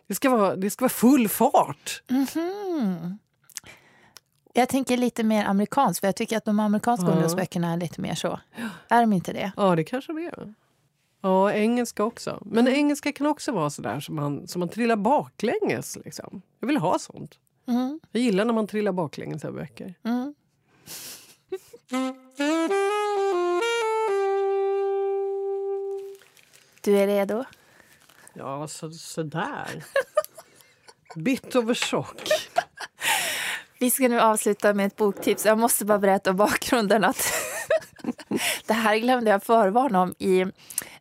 Det 0.08 0.16
ska 0.16 0.30
vara, 0.30 0.56
det 0.56 0.70
ska 0.70 0.84
vara 0.84 0.90
full 0.90 1.30
fart. 1.30 2.04
Mhm. 2.10 3.18
Jag 4.58 4.70
tänker 4.70 4.98
lite 4.98 5.24
mer 5.24 5.46
amerikanskt, 5.46 6.00
för 6.00 6.08
jag 6.08 6.16
tycker 6.16 6.38
att 6.38 6.46
de 6.46 6.60
amerikanska 6.60 7.06
Ja. 7.06 7.12
ungdomsböckerna 7.12 7.74
är 7.74 7.78
lite 7.78 8.02
mer 8.02 8.16
så. 8.16 8.40
Är 8.90 9.02
de 9.02 9.14
inte 9.14 9.34
det? 9.34 9.52
Ja, 9.58 9.76
det 9.76 9.84
kanske 9.84 10.14
det 10.14 10.26
är. 10.26 10.54
Ja, 11.22 11.52
engelska 11.54 12.04
också. 12.04 12.40
Men 12.46 12.68
engelska 12.68 13.12
kan 13.12 13.28
också 13.28 13.52
vara 13.52 13.70
så 13.70 13.82
där 13.82 14.00
som 14.00 14.16
man, 14.16 14.48
som 14.48 14.60
man 14.60 14.70
trillar 14.70 14.96
baklänges. 14.96 15.98
Liksom. 16.06 16.42
Jag 16.60 16.68
vill 16.68 16.78
ha 16.78 17.00
sånt. 17.00 17.40
Mm. 17.68 18.00
Jag 18.12 18.22
gillar 18.22 18.46
när 18.46 18.54
man 18.54 18.68
trillar 18.68 18.92
baklänges 18.92 19.44
i 19.46 19.52
böcker. 19.52 19.94
Mm. 20.04 20.34
Du 26.82 26.98
är 26.98 27.08
redo? 27.08 27.44
Ja, 28.34 28.68
så, 28.68 28.92
sådär. 28.92 29.84
Bit 31.16 31.56
of 31.56 31.70
a 31.70 31.76
shock. 31.76 32.22
Vi 33.86 33.92
ska 33.92 34.08
nu 34.08 34.20
avsluta 34.20 34.74
med 34.74 34.86
ett 34.86 34.96
boktips. 34.96 35.46
Jag 35.46 35.58
måste 35.60 35.86
bara 35.86 36.00
berätta 36.00 36.30
om 36.30 36.36
bakgrunden. 36.38 37.04
Att 37.04 37.34
det 38.68 38.74
här 38.74 38.98
glömde 38.98 39.32
jag 39.32 39.44
förvarna 39.44 40.02
om 40.02 40.16
i 40.20 40.46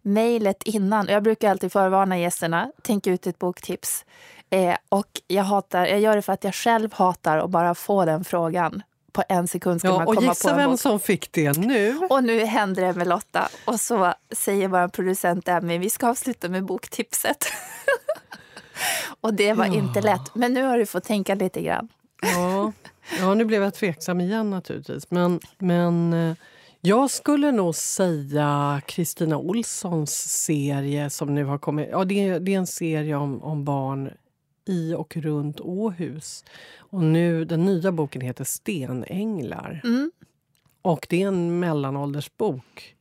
mejlet 0.03 0.63
innan. 0.63 1.07
Jag 1.09 1.23
brukar 1.23 1.51
alltid 1.51 1.73
förvarna 1.73 2.19
gästerna. 2.19 2.73
Tänk 2.83 3.07
ut 3.07 3.27
ett 3.27 3.39
boktips. 3.39 4.05
Eh, 4.51 4.77
och 4.89 5.07
jag, 5.27 5.43
hatar, 5.43 5.87
jag 5.87 6.01
gör 6.01 6.17
det 6.17 6.23
för 6.23 6.33
att 6.33 6.45
jag 6.45 6.55
själv 6.55 6.93
hatar 6.93 7.39
att 7.39 7.51
bara 7.51 7.75
få 7.75 8.05
den 8.05 8.25
frågan. 8.25 8.83
På 9.13 9.23
en 9.29 9.49
sekund 9.49 9.81
ska 9.81 9.89
Ja, 9.89 9.93
man 9.99 10.07
och 10.07 10.15
komma 10.15 10.27
på 10.27 10.33
gissa 10.33 10.51
en 10.51 10.57
vem 10.57 10.71
bok. 10.71 10.81
som 10.81 11.01
fick 11.01 11.33
det 11.33 11.59
nu. 11.59 11.99
Och 12.11 12.25
nu 12.25 12.45
händer 12.45 12.83
det 12.83 12.93
med 12.93 13.07
Lotta. 13.07 13.49
Och 13.65 13.81
så 13.81 14.15
säger 14.33 14.69
vår 14.69 14.89
producent 14.89 15.49
Emmy, 15.49 15.79
vi 15.79 15.91
ska 15.91 16.09
avsluta 16.09 16.49
med 16.49 16.65
boktipset. 16.65 17.45
och 19.21 19.35
det 19.35 19.53
var 19.53 19.67
Ja. 19.67 19.75
inte 19.75 20.01
lätt. 20.01 20.35
Men 20.35 20.55
nu 20.55 20.63
har 20.63 20.79
du 20.79 20.87
fått 20.87 21.05
tänka 21.05 21.35
lite 21.35 21.61
grann. 21.63 21.89
Ja, 22.25 22.73
ja 23.21 23.35
nu 23.35 23.45
blev 23.45 23.63
jag 23.63 23.75
tveksam 23.75 24.21
igen 24.21 24.51
naturligtvis. 24.51 25.11
Men, 25.11 25.41
men 25.59 26.13
eh, 26.13 26.37
jag 26.81 27.11
skulle 27.11 27.53
nog 27.53 27.75
säga 27.75 28.83
Kristina 28.87 29.39
Olssons 29.39 30.13
serie 30.45 31.11
som 31.11 31.35
nu 31.35 31.45
har 31.45 31.59
kommit. 31.59 31.89
Ja, 31.91 32.05
det, 32.05 32.29
är, 32.29 32.41
det 32.41 32.55
är 32.55 32.59
en 32.59 32.67
serie 32.67 33.17
om, 33.17 33.43
om 33.43 33.65
barn 33.65 34.11
i 34.69 34.95
och 34.95 35.17
runt 35.17 35.61
Åhus. 35.61 36.45
Och 36.77 37.03
nu, 37.03 37.45
den 37.45 37.65
nya 37.65 37.93
boken 37.93 38.21
heter 38.21 38.45
Stenänglar. 38.45 39.81
Mm. 39.85 40.11
Och 40.83 41.07
det 41.11 41.23
är 41.23 41.29
en 41.29 41.59
mellanåldersbok. 41.61 42.95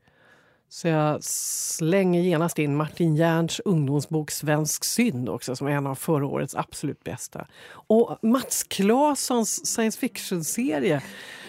Så 0.74 0.88
jag 0.88 1.24
slänger 1.24 2.22
genast 2.22 2.60
in 2.60 2.76
Martin 2.76 3.16
Järns 3.16 3.60
ungdomsbok 3.60 4.32
Svensk 4.32 4.84
synd 4.84 5.30
också 5.30 5.56
som 5.56 5.68
är 5.68 5.72
en 5.72 5.88
av 5.88 5.96
förra 5.96 6.26
årets 6.26 6.56
absolut 6.56 7.04
bästa. 7.04 7.48
Och 7.72 8.18
Mats 8.22 8.64
Claessons 8.64 9.66
science 9.66 10.00
fiction-serie 10.00 11.02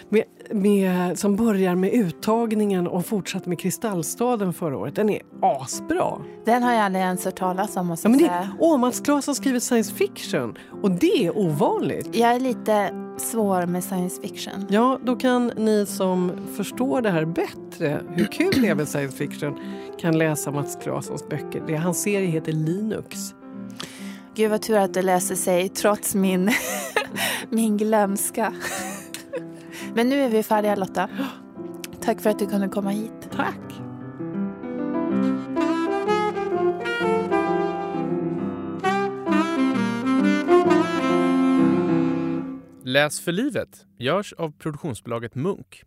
med, 0.08 0.24
med, 0.50 1.18
som 1.18 1.36
börjar 1.36 1.74
med 1.74 1.92
uttagningen 1.92 2.86
och 2.86 3.06
fortsatte 3.06 3.48
med 3.48 3.58
Kristallstaden 3.60 4.52
förra 4.52 4.78
året. 4.78 4.94
Den 4.96 5.10
är 5.10 5.22
asbra. 5.42 6.18
Den 6.44 6.62
har 6.62 6.72
jag 6.72 6.82
aldrig 6.82 7.04
ens 7.04 7.24
hört 7.24 7.36
talas 7.36 7.76
om. 7.76 7.86
Måste 7.86 8.06
Ja, 8.08 8.10
men 8.10 8.18
det, 8.18 8.24
säga. 8.24 8.48
åh, 8.58 8.78
Mats 8.78 9.00
Claesson 9.00 9.34
skriver 9.34 9.60
science 9.60 9.94
fiction 9.94 10.58
och 10.82 10.90
det 10.90 11.26
är 11.26 11.38
ovanligt. 11.38 12.08
jag 12.16 12.30
är 12.34 12.40
lite 12.40 12.90
svår 13.18 13.66
med 13.66 13.84
science 13.84 14.22
fiction. 14.22 14.66
Ja, 14.68 14.98
då 15.04 15.16
kan 15.16 15.46
ni 15.46 15.86
som 15.86 16.32
förstår 16.56 17.00
det 17.00 17.10
här 17.10 17.24
bättre, 17.24 18.00
hur 18.14 18.24
kul 18.24 18.52
det 18.62 18.68
är 18.68 18.74
med 18.74 18.88
science 18.88 19.16
fiction, 19.16 19.58
kan 20.00 20.18
läsa 20.18 20.50
Mats 20.50 20.78
Claessons 20.82 21.28
böcker. 21.28 21.62
Det, 21.66 21.76
hans 21.76 22.02
serie 22.02 22.28
heter 22.28 22.52
Linux. 22.52 23.34
Gud 24.36 24.50
vad 24.50 24.62
tur 24.62 24.76
att 24.76 24.94
det 24.94 25.02
läser 25.02 25.34
sig 25.34 25.68
trots 25.68 26.14
min, 26.14 26.50
min 27.50 27.76
glömska. 27.76 28.52
Men 29.94 30.08
nu 30.08 30.20
är 30.20 30.28
vi 30.28 30.42
färdiga 30.42 30.74
Lotta. 30.74 31.08
Tack 32.00 32.20
för 32.20 32.30
att 32.30 32.38
du 32.38 32.46
kunde 32.46 32.68
komma 32.68 32.90
hit. 32.90 33.30
Tack! 33.32 33.60
Läs 42.84 43.20
för 43.20 43.32
livet 43.32 43.86
görs 43.98 44.32
av 44.32 44.52
produktionsbolaget 44.58 45.34
Munk 45.34 45.82